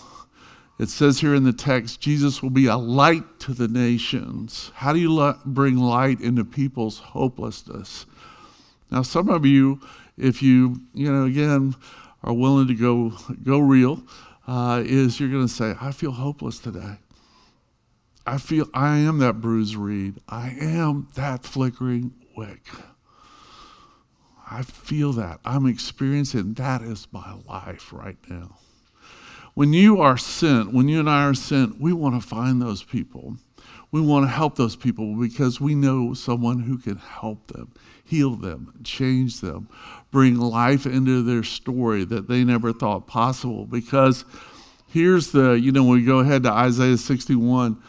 It 0.79 0.88
says 0.88 1.21
here 1.21 1.35
in 1.35 1.45
the 1.45 1.53
text, 1.53 2.01
Jesus 2.01 2.43
will 2.43 2.51
be 2.51 2.67
a 2.67 2.77
light 2.77 3.38
to 3.41 3.55
the 3.55 3.69
nations. 3.69 4.73
How 4.75 4.93
do 4.93 4.99
you 4.99 5.35
bring 5.45 5.77
light 5.77 6.21
into 6.21 6.45
people's 6.45 6.99
hopelessness? 6.99 8.07
Now, 8.91 9.03
some 9.03 9.29
of 9.29 9.47
you, 9.47 9.81
if 10.19 10.43
you, 10.43 10.81
you 10.93 11.12
know, 11.12 11.25
again, 11.25 11.77
are 12.23 12.33
willing 12.33 12.69
to 12.69 12.75
go, 12.75 13.12
go 13.43 13.59
real, 13.59 14.03
uh, 14.47 14.83
is 14.85 15.21
you're 15.21 15.31
going 15.31 15.47
to 15.47 15.53
say, 15.53 15.75
I 15.81 15.93
feel 15.93 16.12
hopeless 16.12 16.59
today. 16.59 16.99
I 18.27 18.38
feel 18.38 18.69
I 18.73 18.99
am 18.99 19.19
that 19.19 19.41
bruised 19.41 19.77
reed. 19.77 20.17
I 20.29 20.57
am 20.61 21.09
that 21.15 21.45
flickering 21.45 22.12
wick. 22.37 22.67
I 24.53 24.62
feel 24.62 25.12
that. 25.15 25.41
I'm 25.45 25.67
experiencing 25.67 26.55
that 26.55 26.83
is 26.83 27.09
my 27.11 27.37
life 27.49 27.91
right 27.93 28.19
now. 28.29 28.57
When 29.55 29.73
you 29.73 30.01
are 30.01 30.19
sent, 30.19 30.73
when 30.73 30.88
you 30.88 31.01
and 31.01 31.09
I 31.09 31.25
are 31.25 31.35
sent, 31.35 31.81
we 31.81 31.93
want 31.93 32.21
to 32.21 32.27
find 32.27 32.61
those 32.61 32.83
people. 32.83 33.37
We 33.91 34.01
want 34.01 34.25
to 34.27 34.31
help 34.31 34.57
those 34.57 34.77
people 34.77 35.15
because 35.15 35.61
we 35.61 35.75
know 35.75 36.12
someone 36.15 36.61
who 36.61 36.79
can 36.79 36.97
help 36.97 37.49
them, 37.49 37.73
heal 38.05 38.35
them, 38.35 38.81
change 38.85 39.41
them, 39.41 39.69
bring 40.11 40.37
life 40.37 40.87
into 40.87 41.23
their 41.23 41.43
story 41.43 42.05
that 42.05 42.29
they 42.29 42.45
never 42.45 42.73
thought 42.73 43.07
possible. 43.07 43.65
Because 43.65 44.25
here's 44.87 45.33
the, 45.33 45.53
you 45.53 45.73
know, 45.73 45.85
when 45.85 45.99
we 45.99 46.05
go 46.05 46.19
ahead 46.19 46.43
to 46.43 46.51
Isaiah 46.51 46.99
61, 46.99 47.83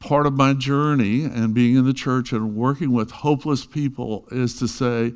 part 0.00 0.26
of 0.26 0.34
my 0.34 0.52
journey 0.52 1.24
and 1.24 1.54
being 1.54 1.76
in 1.76 1.84
the 1.84 1.94
church 1.94 2.32
and 2.32 2.54
working 2.54 2.92
with 2.92 3.10
hopeless 3.10 3.64
people 3.64 4.26
is 4.30 4.58
to 4.58 4.68
say, 4.68 5.12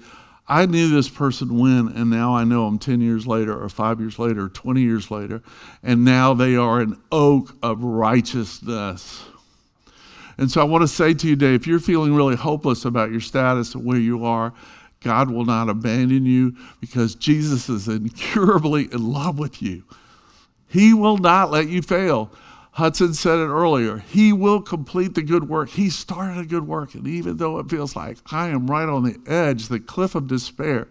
I 0.48 0.66
knew 0.66 0.88
this 0.88 1.08
person 1.08 1.58
when, 1.58 1.88
and 1.88 2.08
now 2.08 2.34
I 2.34 2.44
know 2.44 2.66
them 2.66 2.78
10 2.78 3.00
years 3.00 3.26
later, 3.26 3.60
or 3.60 3.68
five 3.68 4.00
years 4.00 4.18
later, 4.18 4.44
or 4.44 4.48
20 4.48 4.80
years 4.80 5.10
later, 5.10 5.42
and 5.82 6.04
now 6.04 6.34
they 6.34 6.54
are 6.54 6.80
an 6.80 7.00
oak 7.10 7.56
of 7.62 7.82
righteousness. 7.82 9.24
And 10.38 10.50
so 10.50 10.60
I 10.60 10.64
want 10.64 10.82
to 10.82 10.88
say 10.88 11.14
to 11.14 11.28
you 11.28 11.34
today 11.34 11.54
if 11.54 11.66
you're 11.66 11.80
feeling 11.80 12.14
really 12.14 12.36
hopeless 12.36 12.84
about 12.84 13.10
your 13.10 13.20
status 13.20 13.74
and 13.74 13.84
where 13.84 13.98
you 13.98 14.24
are, 14.24 14.52
God 15.00 15.30
will 15.30 15.44
not 15.44 15.68
abandon 15.68 16.26
you 16.26 16.56
because 16.80 17.14
Jesus 17.14 17.68
is 17.68 17.88
incurably 17.88 18.88
in 18.92 19.12
love 19.12 19.38
with 19.38 19.62
you. 19.62 19.84
He 20.68 20.92
will 20.92 21.18
not 21.18 21.50
let 21.50 21.68
you 21.68 21.82
fail. 21.82 22.30
Hudson 22.76 23.14
said 23.14 23.38
it 23.38 23.48
earlier. 23.48 23.96
He 23.96 24.34
will 24.34 24.60
complete 24.60 25.14
the 25.14 25.22
good 25.22 25.48
work. 25.48 25.70
He 25.70 25.88
started 25.88 26.36
a 26.38 26.44
good 26.44 26.66
work. 26.68 26.94
And 26.94 27.06
even 27.06 27.38
though 27.38 27.58
it 27.58 27.70
feels 27.70 27.96
like 27.96 28.18
I 28.30 28.48
am 28.48 28.70
right 28.70 28.86
on 28.86 29.02
the 29.02 29.18
edge, 29.26 29.68
the 29.68 29.80
cliff 29.80 30.14
of 30.14 30.26
despair, 30.26 30.86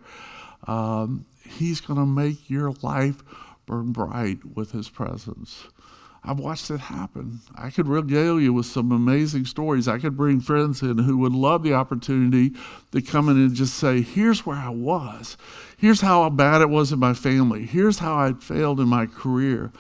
um, 0.66 1.26
He's 1.48 1.82
going 1.82 2.00
to 2.00 2.06
make 2.08 2.50
your 2.50 2.72
life 2.82 3.22
burn 3.68 3.92
bright 3.92 4.44
with 4.56 4.72
His 4.72 4.90
presence. 4.90 5.68
I've 6.24 6.40
watched 6.40 6.72
it 6.72 6.80
happen. 6.80 7.42
I 7.54 7.70
could 7.70 7.88
regale 7.88 8.42
you 8.42 8.52
with 8.52 8.66
some 8.66 8.92
amazing 8.92 9.46
stories. 9.46 9.88
I 9.88 10.00
could 10.00 10.18
bring 10.18 10.40
friends 10.40 10.82
in 10.82 10.98
who 10.98 11.20
would 11.20 11.34
love 11.34 11.62
the 11.62 11.76
opportunity 11.76 12.54
to 12.94 13.02
come 13.04 13.30
in 13.30 13.36
and 13.36 13.54
just 13.54 13.76
say, 13.76 14.02
here's 14.02 14.44
where 14.44 14.58
I 14.58 14.70
was. 14.70 15.38
Here's 15.78 16.02
how 16.02 16.28
bad 16.32 16.62
it 16.62 16.70
was 16.72 16.92
in 16.92 16.98
my 16.98 17.14
family. 17.14 17.68
Here's 17.68 18.00
how 18.00 18.18
I 18.18 18.34
failed 18.34 18.80
in 18.80 18.88
my 18.88 19.06
career. 19.06 19.72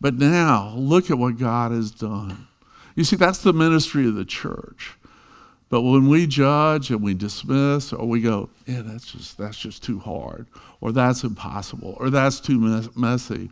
But 0.00 0.14
now, 0.14 0.74
look 0.76 1.10
at 1.10 1.18
what 1.18 1.38
God 1.38 1.72
has 1.72 1.90
done. 1.90 2.46
You 2.94 3.04
see, 3.04 3.16
that's 3.16 3.42
the 3.42 3.52
ministry 3.52 4.06
of 4.06 4.14
the 4.14 4.24
church. 4.24 4.94
But 5.68 5.82
when 5.82 6.08
we 6.08 6.26
judge 6.26 6.90
and 6.90 7.02
we 7.02 7.14
dismiss, 7.14 7.92
or 7.92 8.06
we 8.06 8.20
go, 8.20 8.48
yeah, 8.66 8.82
that's 8.82 9.12
just 9.12 9.36
that's 9.36 9.58
just 9.58 9.82
too 9.82 9.98
hard, 9.98 10.46
or 10.80 10.92
that's 10.92 11.24
impossible, 11.24 11.96
or 12.00 12.08
that's 12.08 12.40
too 12.40 12.58
mess- 12.58 12.96
messy, 12.96 13.50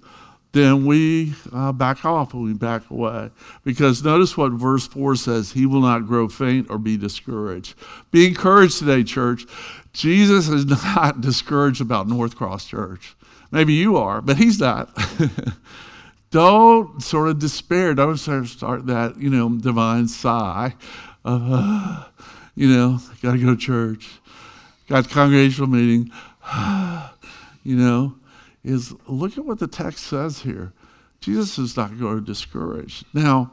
then 0.52 0.86
we 0.86 1.34
uh, 1.52 1.72
back 1.72 2.04
off 2.06 2.32
and 2.32 2.42
we 2.42 2.54
back 2.54 2.88
away. 2.90 3.30
Because 3.62 4.02
notice 4.02 4.38
what 4.38 4.52
verse 4.52 4.86
4 4.86 5.14
says 5.16 5.52
He 5.52 5.66
will 5.66 5.82
not 5.82 6.06
grow 6.06 6.28
faint 6.28 6.68
or 6.70 6.78
be 6.78 6.96
discouraged. 6.96 7.74
Be 8.10 8.26
encouraged 8.26 8.78
today, 8.78 9.04
church. 9.04 9.44
Jesus 9.92 10.48
is 10.48 10.64
not 10.96 11.20
discouraged 11.20 11.82
about 11.82 12.08
North 12.08 12.36
Cross 12.36 12.66
Church. 12.68 13.14
Maybe 13.50 13.74
you 13.74 13.98
are, 13.98 14.22
but 14.22 14.38
He's 14.38 14.58
not. 14.58 14.88
don't 16.30 17.02
sort 17.02 17.28
of 17.28 17.38
despair. 17.38 17.94
Don't 17.94 18.16
start 18.16 18.86
that, 18.86 19.18
you 19.18 19.30
know, 19.30 19.48
divine 19.56 20.08
sigh 20.08 20.74
of, 21.24 21.42
uh, 21.50 22.04
you 22.54 22.68
know, 22.68 23.00
got 23.22 23.32
to 23.32 23.38
go 23.38 23.54
to 23.54 23.56
church, 23.56 24.20
got 24.88 25.08
congregational 25.08 25.68
meeting, 25.68 26.10
you 27.64 27.76
know 27.76 28.16
is 28.66 28.92
look 29.06 29.38
at 29.38 29.44
what 29.44 29.60
the 29.60 29.68
text 29.68 30.04
says 30.04 30.40
here. 30.40 30.72
Jesus 31.20 31.56
is 31.56 31.76
not 31.76 31.98
going 31.98 32.18
to 32.18 32.24
discourage. 32.24 33.04
Now, 33.14 33.52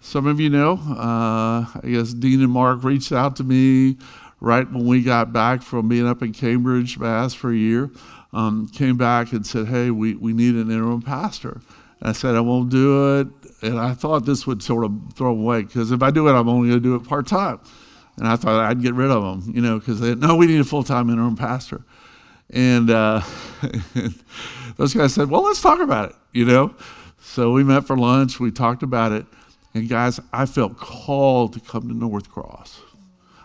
some 0.00 0.26
of 0.26 0.40
you 0.40 0.50
know, 0.50 0.72
uh, 0.72 1.64
I 1.74 1.80
guess 1.84 2.12
Dean 2.12 2.42
and 2.42 2.50
Mark 2.50 2.82
reached 2.82 3.12
out 3.12 3.36
to 3.36 3.44
me 3.44 3.96
right 4.40 4.70
when 4.70 4.84
we 4.84 5.02
got 5.02 5.32
back 5.32 5.62
from 5.62 5.88
being 5.88 6.06
up 6.06 6.22
in 6.22 6.32
Cambridge, 6.32 6.98
Mass 6.98 7.34
for 7.34 7.52
a 7.52 7.56
year. 7.56 7.90
Um, 8.32 8.68
came 8.68 8.96
back 8.96 9.32
and 9.32 9.46
said, 9.46 9.68
Hey, 9.68 9.90
we, 9.90 10.14
we 10.14 10.32
need 10.32 10.54
an 10.54 10.70
interim 10.70 11.02
pastor. 11.02 11.60
I 12.02 12.12
said, 12.12 12.34
I 12.34 12.40
won't 12.40 12.68
do 12.68 13.20
it. 13.20 13.28
And 13.62 13.78
I 13.78 13.94
thought 13.94 14.26
this 14.26 14.46
would 14.46 14.62
sort 14.62 14.84
of 14.84 14.92
throw 15.14 15.32
them 15.32 15.42
away 15.42 15.62
because 15.62 15.92
if 15.92 16.02
I 16.02 16.10
do 16.10 16.28
it, 16.28 16.32
I'm 16.32 16.48
only 16.48 16.68
going 16.70 16.82
to 16.82 16.88
do 16.88 16.96
it 16.96 17.08
part 17.08 17.26
time. 17.28 17.60
And 18.16 18.26
I 18.26 18.36
thought 18.36 18.60
I'd 18.60 18.82
get 18.82 18.94
rid 18.94 19.10
of 19.10 19.22
them, 19.22 19.54
you 19.54 19.62
know, 19.62 19.78
because 19.78 20.00
they 20.00 20.14
no, 20.14 20.34
we 20.36 20.46
need 20.46 20.60
a 20.60 20.64
full 20.64 20.82
time 20.82 21.08
interim 21.08 21.36
pastor. 21.36 21.84
And 22.50 22.90
uh, 22.90 23.22
those 24.76 24.92
guys 24.92 25.14
said, 25.14 25.30
well, 25.30 25.42
let's 25.42 25.62
talk 25.62 25.80
about 25.80 26.10
it, 26.10 26.16
you 26.32 26.44
know? 26.44 26.74
So 27.20 27.52
we 27.52 27.64
met 27.64 27.86
for 27.86 27.96
lunch, 27.96 28.40
we 28.40 28.50
talked 28.50 28.82
about 28.82 29.12
it. 29.12 29.24
And 29.74 29.88
guys, 29.88 30.20
I 30.32 30.44
felt 30.44 30.76
called 30.76 31.54
to 31.54 31.60
come 31.60 31.88
to 31.88 31.94
North 31.94 32.30
Cross. 32.30 32.80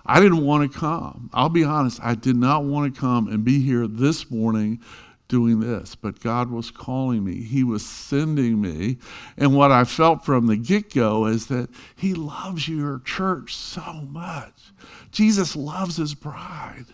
I 0.06 0.20
didn't 0.20 0.43
want 0.43 0.70
to 0.72 0.78
come. 0.80 1.30
I'll 1.34 1.50
be 1.50 1.63
honest, 1.63 2.00
I 2.02 2.15
did 2.15 2.36
not 2.36 2.63
want 2.63 2.93
to 2.93 3.00
come 3.00 3.28
and 3.28 3.46
be 3.46 3.60
here 3.62 3.88
this 3.88 4.30
morning 4.32 4.82
doing 5.28 5.60
this, 5.60 5.96
but 5.96 6.20
God 6.20 6.50
was 6.50 6.72
calling 6.72 7.24
me. 7.24 7.44
He 7.44 7.63
was 7.63 7.86
sending 7.86 8.62
me. 8.62 8.98
And 9.38 9.56
what 9.56 9.72
I 9.72 9.84
felt 9.84 10.26
from 10.26 10.48
the 10.48 10.58
get 10.58 10.94
go 10.94 11.26
is 11.26 11.48
that 11.48 11.70
He 11.96 12.13
loves 12.13 12.68
your 12.68 13.00
church 13.00 13.56
so 13.56 14.06
much. 14.10 14.72
Jesus 15.12 15.56
loves 15.56 15.98
His 15.98 16.13
bride. 16.13 16.86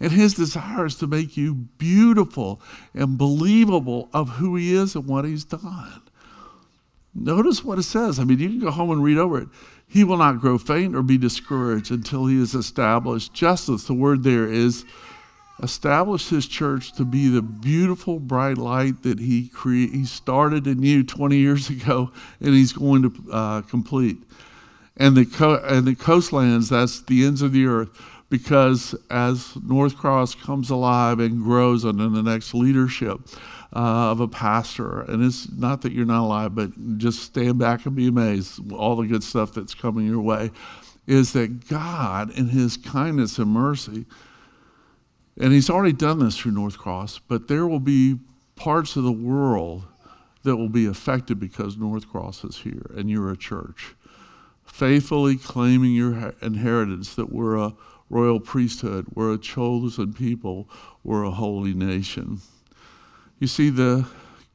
And 0.00 0.12
his 0.12 0.34
desire 0.34 0.86
is 0.86 0.96
to 0.96 1.06
make 1.06 1.36
you 1.36 1.54
beautiful 1.54 2.60
and 2.92 3.16
believable 3.16 4.08
of 4.12 4.28
who 4.30 4.56
he 4.56 4.74
is 4.74 4.94
and 4.94 5.06
what 5.06 5.24
he's 5.24 5.44
done. 5.44 6.02
Notice 7.14 7.64
what 7.64 7.78
it 7.78 7.84
says. 7.84 8.18
I 8.18 8.24
mean, 8.24 8.40
you 8.40 8.48
can 8.48 8.58
go 8.58 8.70
home 8.72 8.90
and 8.90 9.04
read 9.04 9.18
over 9.18 9.40
it. 9.40 9.48
He 9.86 10.02
will 10.02 10.16
not 10.16 10.40
grow 10.40 10.58
faint 10.58 10.96
or 10.96 11.02
be 11.02 11.16
discouraged 11.16 11.92
until 11.92 12.26
he 12.26 12.40
is 12.40 12.54
established 12.54 13.32
justice. 13.32 13.84
The 13.84 13.94
word 13.94 14.24
there 14.24 14.50
is 14.50 14.84
established 15.62 16.30
his 16.30 16.46
church 16.46 16.92
to 16.92 17.04
be 17.04 17.28
the 17.28 17.42
beautiful 17.42 18.18
bright 18.18 18.58
light 18.58 19.02
that 19.02 19.20
he 19.20 19.48
cre- 19.48 19.90
he 19.92 20.04
started 20.04 20.66
you 20.66 21.04
20 21.04 21.36
years 21.36 21.70
ago 21.70 22.10
and 22.40 22.54
he's 22.54 22.72
going 22.72 23.02
to 23.02 23.32
uh, 23.32 23.62
complete. 23.62 24.18
And 24.96 25.16
the 25.16 25.24
co- 25.24 25.62
and 25.64 25.86
the 25.86 25.94
coastlands 25.94 26.68
that's 26.68 27.02
the 27.02 27.24
ends 27.24 27.42
of 27.42 27.52
the 27.52 27.66
earth 27.66 27.90
because 28.30 28.94
as 29.10 29.56
north 29.62 29.96
cross 29.96 30.34
comes 30.34 30.70
alive 30.70 31.20
and 31.20 31.42
grows 31.42 31.84
under 31.84 32.08
the 32.08 32.22
next 32.22 32.54
leadership 32.54 33.20
uh, 33.74 34.10
of 34.10 34.20
a 34.20 34.28
pastor 34.28 35.02
and 35.02 35.24
it's 35.24 35.50
not 35.52 35.82
that 35.82 35.92
you're 35.92 36.06
not 36.06 36.22
alive 36.22 36.54
but 36.54 36.98
just 36.98 37.22
stand 37.22 37.58
back 37.58 37.84
and 37.86 37.94
be 37.94 38.08
amazed 38.08 38.72
all 38.72 38.96
the 38.96 39.06
good 39.06 39.22
stuff 39.22 39.52
that's 39.52 39.74
coming 39.74 40.06
your 40.06 40.20
way 40.20 40.50
is 41.06 41.32
that 41.32 41.68
god 41.68 42.30
in 42.38 42.48
his 42.48 42.76
kindness 42.76 43.38
and 43.38 43.50
mercy 43.50 44.04
and 45.38 45.52
he's 45.52 45.70
already 45.70 45.92
done 45.92 46.20
this 46.20 46.38
through 46.38 46.52
North 46.52 46.78
Cross, 46.78 47.20
but 47.28 47.48
there 47.48 47.66
will 47.66 47.80
be 47.80 48.18
parts 48.56 48.96
of 48.96 49.02
the 49.02 49.12
world 49.12 49.84
that 50.44 50.56
will 50.56 50.68
be 50.68 50.86
affected 50.86 51.40
because 51.40 51.76
North 51.76 52.08
Cross 52.08 52.44
is 52.44 52.58
here 52.58 52.90
and 52.96 53.10
you're 53.10 53.30
a 53.30 53.36
church. 53.36 53.94
Faithfully 54.64 55.36
claiming 55.36 55.92
your 55.92 56.34
inheritance 56.40 57.14
that 57.14 57.32
we're 57.32 57.56
a 57.56 57.74
royal 58.08 58.40
priesthood, 58.40 59.06
we're 59.14 59.32
a 59.32 59.38
chosen 59.38 60.12
people, 60.12 60.68
we're 61.02 61.24
a 61.24 61.30
holy 61.30 61.74
nation. 61.74 62.40
You 63.40 63.46
see, 63.46 63.70
the 63.70 64.06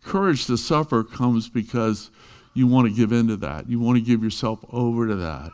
courage 0.03 0.45
to 0.45 0.57
suffer 0.57 1.03
comes 1.03 1.49
because 1.49 2.09
you 2.53 2.67
want 2.67 2.87
to 2.87 2.95
give 2.95 3.11
in 3.11 3.27
to 3.27 3.37
that. 3.37 3.69
You 3.69 3.79
want 3.79 3.97
to 3.97 4.03
give 4.03 4.23
yourself 4.23 4.63
over 4.71 5.07
to 5.07 5.15
that. 5.15 5.51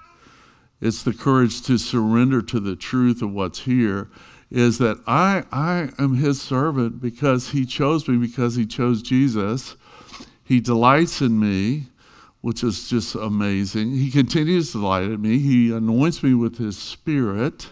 It's 0.82 1.04
the 1.04 1.14
courage 1.14 1.62
to 1.64 1.78
surrender 1.78 2.42
to 2.44 2.60
the 2.60 2.76
truth 2.76 3.22
of 3.22 3.34
what's 3.34 3.60
here 3.60 4.10
is 4.56 4.78
that 4.78 4.98
I, 5.06 5.44
I 5.52 5.90
am 6.00 6.16
his 6.16 6.42
servant 6.42 7.02
because 7.02 7.50
he 7.50 7.66
chose 7.66 8.08
me, 8.08 8.16
because 8.16 8.56
he 8.56 8.66
chose 8.66 9.02
Jesus. 9.02 9.76
He 10.46 10.62
delights 10.62 11.20
in 11.20 11.38
me, 11.38 11.88
which 12.40 12.64
is 12.64 12.88
just 12.88 13.16
amazing. 13.16 13.96
He 13.96 14.10
continues 14.10 14.72
to 14.72 14.80
delight 14.80 15.04
in 15.04 15.22
me. 15.22 15.40
He 15.40 15.74
anoints 15.74 16.24
me 16.24 16.34
with 16.34 16.58
his 16.58 16.78
spirit. 16.78 17.68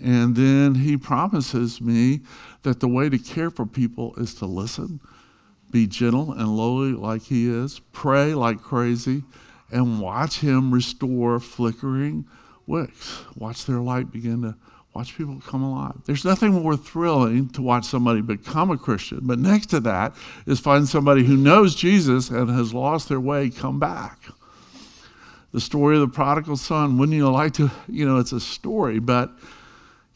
And 0.00 0.36
then 0.36 0.76
he 0.76 0.96
promises 0.96 1.80
me 1.80 2.20
that 2.62 2.78
the 2.78 2.86
way 2.86 3.08
to 3.08 3.18
care 3.18 3.50
for 3.50 3.66
people 3.66 4.14
is 4.18 4.36
to 4.36 4.46
listen, 4.46 5.00
be 5.72 5.88
gentle 5.88 6.30
and 6.30 6.56
lowly 6.56 6.92
like 6.92 7.22
he 7.22 7.50
is, 7.50 7.80
pray 7.90 8.34
like 8.34 8.62
crazy, 8.62 9.24
and 9.72 10.00
watch 10.00 10.38
him 10.38 10.72
restore 10.72 11.40
flickering 11.40 12.24
wicks. 12.68 13.24
Watch 13.34 13.64
their 13.64 13.80
light 13.80 14.12
begin 14.12 14.42
to 14.42 14.54
Watch 14.96 15.14
people 15.14 15.42
come 15.46 15.62
alive. 15.62 15.96
There's 16.06 16.24
nothing 16.24 16.52
more 16.52 16.74
thrilling 16.74 17.50
to 17.50 17.60
watch 17.60 17.84
somebody 17.84 18.22
become 18.22 18.70
a 18.70 18.78
Christian, 18.78 19.20
but 19.24 19.38
next 19.38 19.66
to 19.66 19.80
that 19.80 20.16
is 20.46 20.58
find 20.58 20.88
somebody 20.88 21.24
who 21.24 21.36
knows 21.36 21.74
Jesus 21.74 22.30
and 22.30 22.48
has 22.48 22.72
lost 22.72 23.10
their 23.10 23.20
way 23.20 23.50
come 23.50 23.78
back. 23.78 24.18
The 25.52 25.60
story 25.60 25.96
of 25.96 26.00
the 26.00 26.08
prodigal 26.08 26.56
son, 26.56 26.96
wouldn't 26.96 27.14
you 27.14 27.28
like 27.28 27.52
to, 27.54 27.70
you 27.86 28.08
know, 28.08 28.16
it's 28.16 28.32
a 28.32 28.40
story, 28.40 28.98
but, 28.98 29.32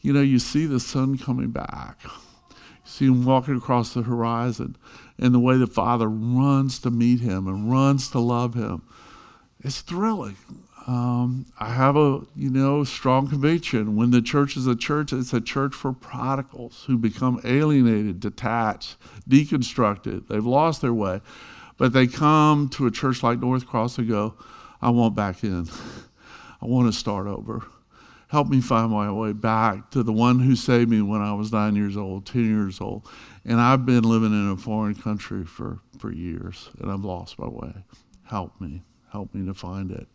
you 0.01 0.13
know, 0.13 0.21
you 0.23 0.39
see 0.39 0.65
the 0.65 0.79
son 0.79 1.15
coming 1.15 1.51
back. 1.51 1.99
You 2.03 2.09
see 2.83 3.05
him 3.05 3.23
walking 3.23 3.57
across 3.57 3.93
the 3.93 4.01
horizon 4.01 4.77
and 5.19 5.31
the 5.31 5.39
way 5.39 5.57
the 5.57 5.67
father 5.67 6.09
runs 6.09 6.79
to 6.79 6.89
meet 6.89 7.19
him 7.19 7.45
and 7.45 7.71
runs 7.71 8.09
to 8.09 8.19
love 8.19 8.55
him. 8.55 8.81
It's 9.59 9.81
thrilling. 9.81 10.37
Um, 10.87 11.45
I 11.59 11.69
have 11.73 11.95
a 11.95 12.21
you 12.35 12.49
know 12.49 12.83
strong 12.83 13.27
conviction 13.27 13.95
when 13.95 14.09
the 14.09 14.21
church 14.21 14.57
is 14.57 14.65
a 14.65 14.75
church, 14.75 15.13
it's 15.13 15.33
a 15.33 15.41
church 15.41 15.75
for 15.75 15.93
prodigals 15.93 16.85
who 16.87 16.97
become 16.97 17.39
alienated, 17.43 18.19
detached, 18.19 18.97
deconstructed. 19.29 20.27
They've 20.27 20.45
lost 20.45 20.81
their 20.81 20.93
way, 20.93 21.21
but 21.77 21.93
they 21.93 22.07
come 22.07 22.67
to 22.69 22.87
a 22.87 22.91
church 22.91 23.21
like 23.21 23.39
North 23.39 23.67
Cross 23.67 23.99
and 23.99 24.07
go, 24.07 24.33
"I 24.81 24.89
want 24.89 25.15
back 25.15 25.43
in. 25.43 25.67
I 26.61 26.65
want 26.65 26.91
to 26.91 26.97
start 26.97 27.27
over. 27.27 27.63
Help 28.29 28.47
me 28.47 28.61
find 28.61 28.91
my 28.91 29.11
way 29.11 29.33
back 29.33 29.91
to 29.91 30.03
the 30.03 30.13
one 30.13 30.39
who 30.39 30.55
saved 30.55 30.89
me 30.89 31.01
when 31.01 31.21
I 31.21 31.33
was 31.33 31.51
nine 31.51 31.75
years 31.75 31.97
old, 31.97 32.25
ten 32.25 32.45
years 32.45 32.81
old, 32.81 33.07
and 33.45 33.59
I've 33.59 33.85
been 33.85 34.03
living 34.03 34.31
in 34.31 34.49
a 34.49 34.57
foreign 34.57 34.95
country 34.95 35.45
for 35.45 35.79
for 35.99 36.11
years, 36.11 36.69
and 36.79 36.91
I've 36.91 37.05
lost 37.05 37.37
my 37.37 37.47
way. 37.47 37.83
Help 38.23 38.59
me. 38.59 38.81
Help 39.11 39.35
me 39.35 39.45
to 39.45 39.53
find 39.53 39.91
it." 39.91 40.07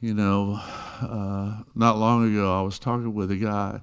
You 0.00 0.14
know, 0.14 0.60
uh, 1.00 1.62
not 1.74 1.98
long 1.98 2.30
ago, 2.30 2.58
I 2.58 2.62
was 2.62 2.78
talking 2.78 3.14
with 3.14 3.30
a 3.30 3.36
guy, 3.36 3.80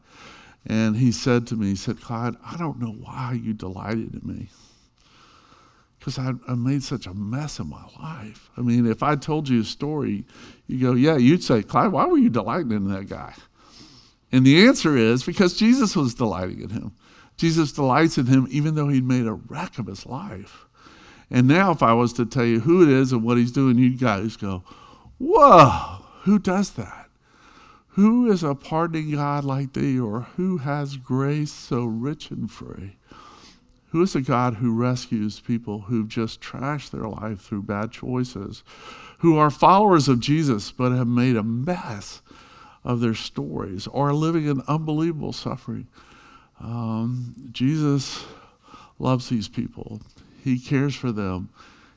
and 0.65 0.95
he 0.95 1.11
said 1.11 1.47
to 1.47 1.55
me, 1.55 1.69
he 1.69 1.75
said, 1.75 2.01
Clyde, 2.01 2.35
I 2.45 2.57
don't 2.57 2.79
know 2.79 2.91
why 2.91 3.39
you 3.41 3.53
delighted 3.53 4.13
in 4.13 4.21
me. 4.23 4.49
Because 5.99 6.19
I, 6.19 6.33
I 6.47 6.55
made 6.55 6.83
such 6.83 7.07
a 7.07 7.13
mess 7.13 7.59
of 7.59 7.67
my 7.67 7.83
life. 7.99 8.49
I 8.57 8.61
mean, 8.61 8.85
if 8.85 9.01
I 9.01 9.15
told 9.15 9.47
you 9.49 9.61
a 9.61 9.65
story, 9.65 10.25
you 10.67 10.79
go, 10.79 10.93
yeah, 10.93 11.17
you'd 11.17 11.43
say, 11.43 11.63
Clyde, 11.63 11.91
why 11.91 12.05
were 12.05 12.17
you 12.17 12.29
delighting 12.29 12.71
in 12.71 12.91
that 12.93 13.07
guy? 13.07 13.33
And 14.31 14.45
the 14.45 14.65
answer 14.65 14.97
is 14.97 15.23
because 15.23 15.57
Jesus 15.57 15.95
was 15.95 16.13
delighting 16.13 16.61
in 16.61 16.69
him. 16.69 16.91
Jesus 17.37 17.71
delights 17.71 18.17
in 18.17 18.27
him 18.27 18.47
even 18.49 18.75
though 18.75 18.89
he'd 18.89 19.05
made 19.05 19.25
a 19.25 19.33
wreck 19.33 19.79
of 19.79 19.87
his 19.87 20.05
life. 20.05 20.65
And 21.29 21.47
now, 21.47 21.71
if 21.71 21.81
I 21.81 21.93
was 21.93 22.13
to 22.13 22.25
tell 22.25 22.45
you 22.45 22.59
who 22.59 22.83
it 22.83 22.89
is 22.89 23.11
and 23.11 23.23
what 23.23 23.37
he's 23.37 23.51
doing, 23.51 23.77
you 23.77 23.97
guys 23.97 24.35
go, 24.35 24.63
whoa, 25.17 26.02
who 26.23 26.39
does 26.39 26.71
that? 26.71 27.09
Who 27.89 28.31
is 28.31 28.43
a 28.43 28.55
pardoning 28.55 29.11
God 29.11 29.43
like 29.43 29.73
thee, 29.73 29.99
or 29.99 30.21
who 30.35 30.57
has 30.59 30.97
grace 30.97 31.51
so 31.51 31.85
rich 31.85 32.31
and 32.31 32.49
free? 32.49 32.95
Who 33.89 34.01
is 34.01 34.15
a 34.15 34.21
God 34.21 34.55
who 34.55 34.73
rescues 34.73 35.41
people 35.41 35.81
who've 35.81 36.07
just 36.07 36.41
trashed 36.41 36.91
their 36.91 37.07
life 37.07 37.41
through 37.41 37.63
bad 37.63 37.91
choices, 37.91 38.63
who 39.19 39.37
are 39.37 39.51
followers 39.51 40.07
of 40.07 40.21
Jesus 40.21 40.71
but 40.71 40.93
have 40.93 41.07
made 41.07 41.35
a 41.35 41.43
mess 41.43 42.21
of 42.85 43.01
their 43.01 43.13
stories 43.13 43.85
or 43.87 44.09
are 44.09 44.13
living 44.13 44.47
in 44.47 44.63
unbelievable 44.67 45.33
suffering? 45.33 45.87
Um, 46.59 47.35
Jesus 47.51 48.25
loves 48.97 49.27
these 49.27 49.49
people, 49.49 50.01
He 50.41 50.57
cares 50.57 50.95
for 50.95 51.11
them, 51.11 51.49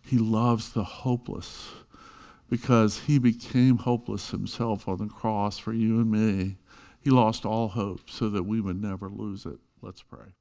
He 0.02 0.18
loves 0.18 0.72
the 0.72 0.84
hopeless 0.84 1.68
because 2.48 3.00
he 3.00 3.18
became 3.18 3.78
hopeless 3.78 4.30
himself 4.30 4.86
on 4.88 4.98
the 4.98 5.06
cross 5.06 5.58
for 5.58 5.72
you 5.72 6.00
and 6.00 6.10
me. 6.10 6.56
He 7.00 7.10
lost 7.10 7.44
all 7.44 7.68
hope 7.68 8.08
so 8.10 8.28
that 8.30 8.44
we 8.44 8.60
would 8.60 8.80
never 8.80 9.08
lose 9.08 9.46
it. 9.46 9.58
Let's 9.80 10.02
pray. 10.02 10.34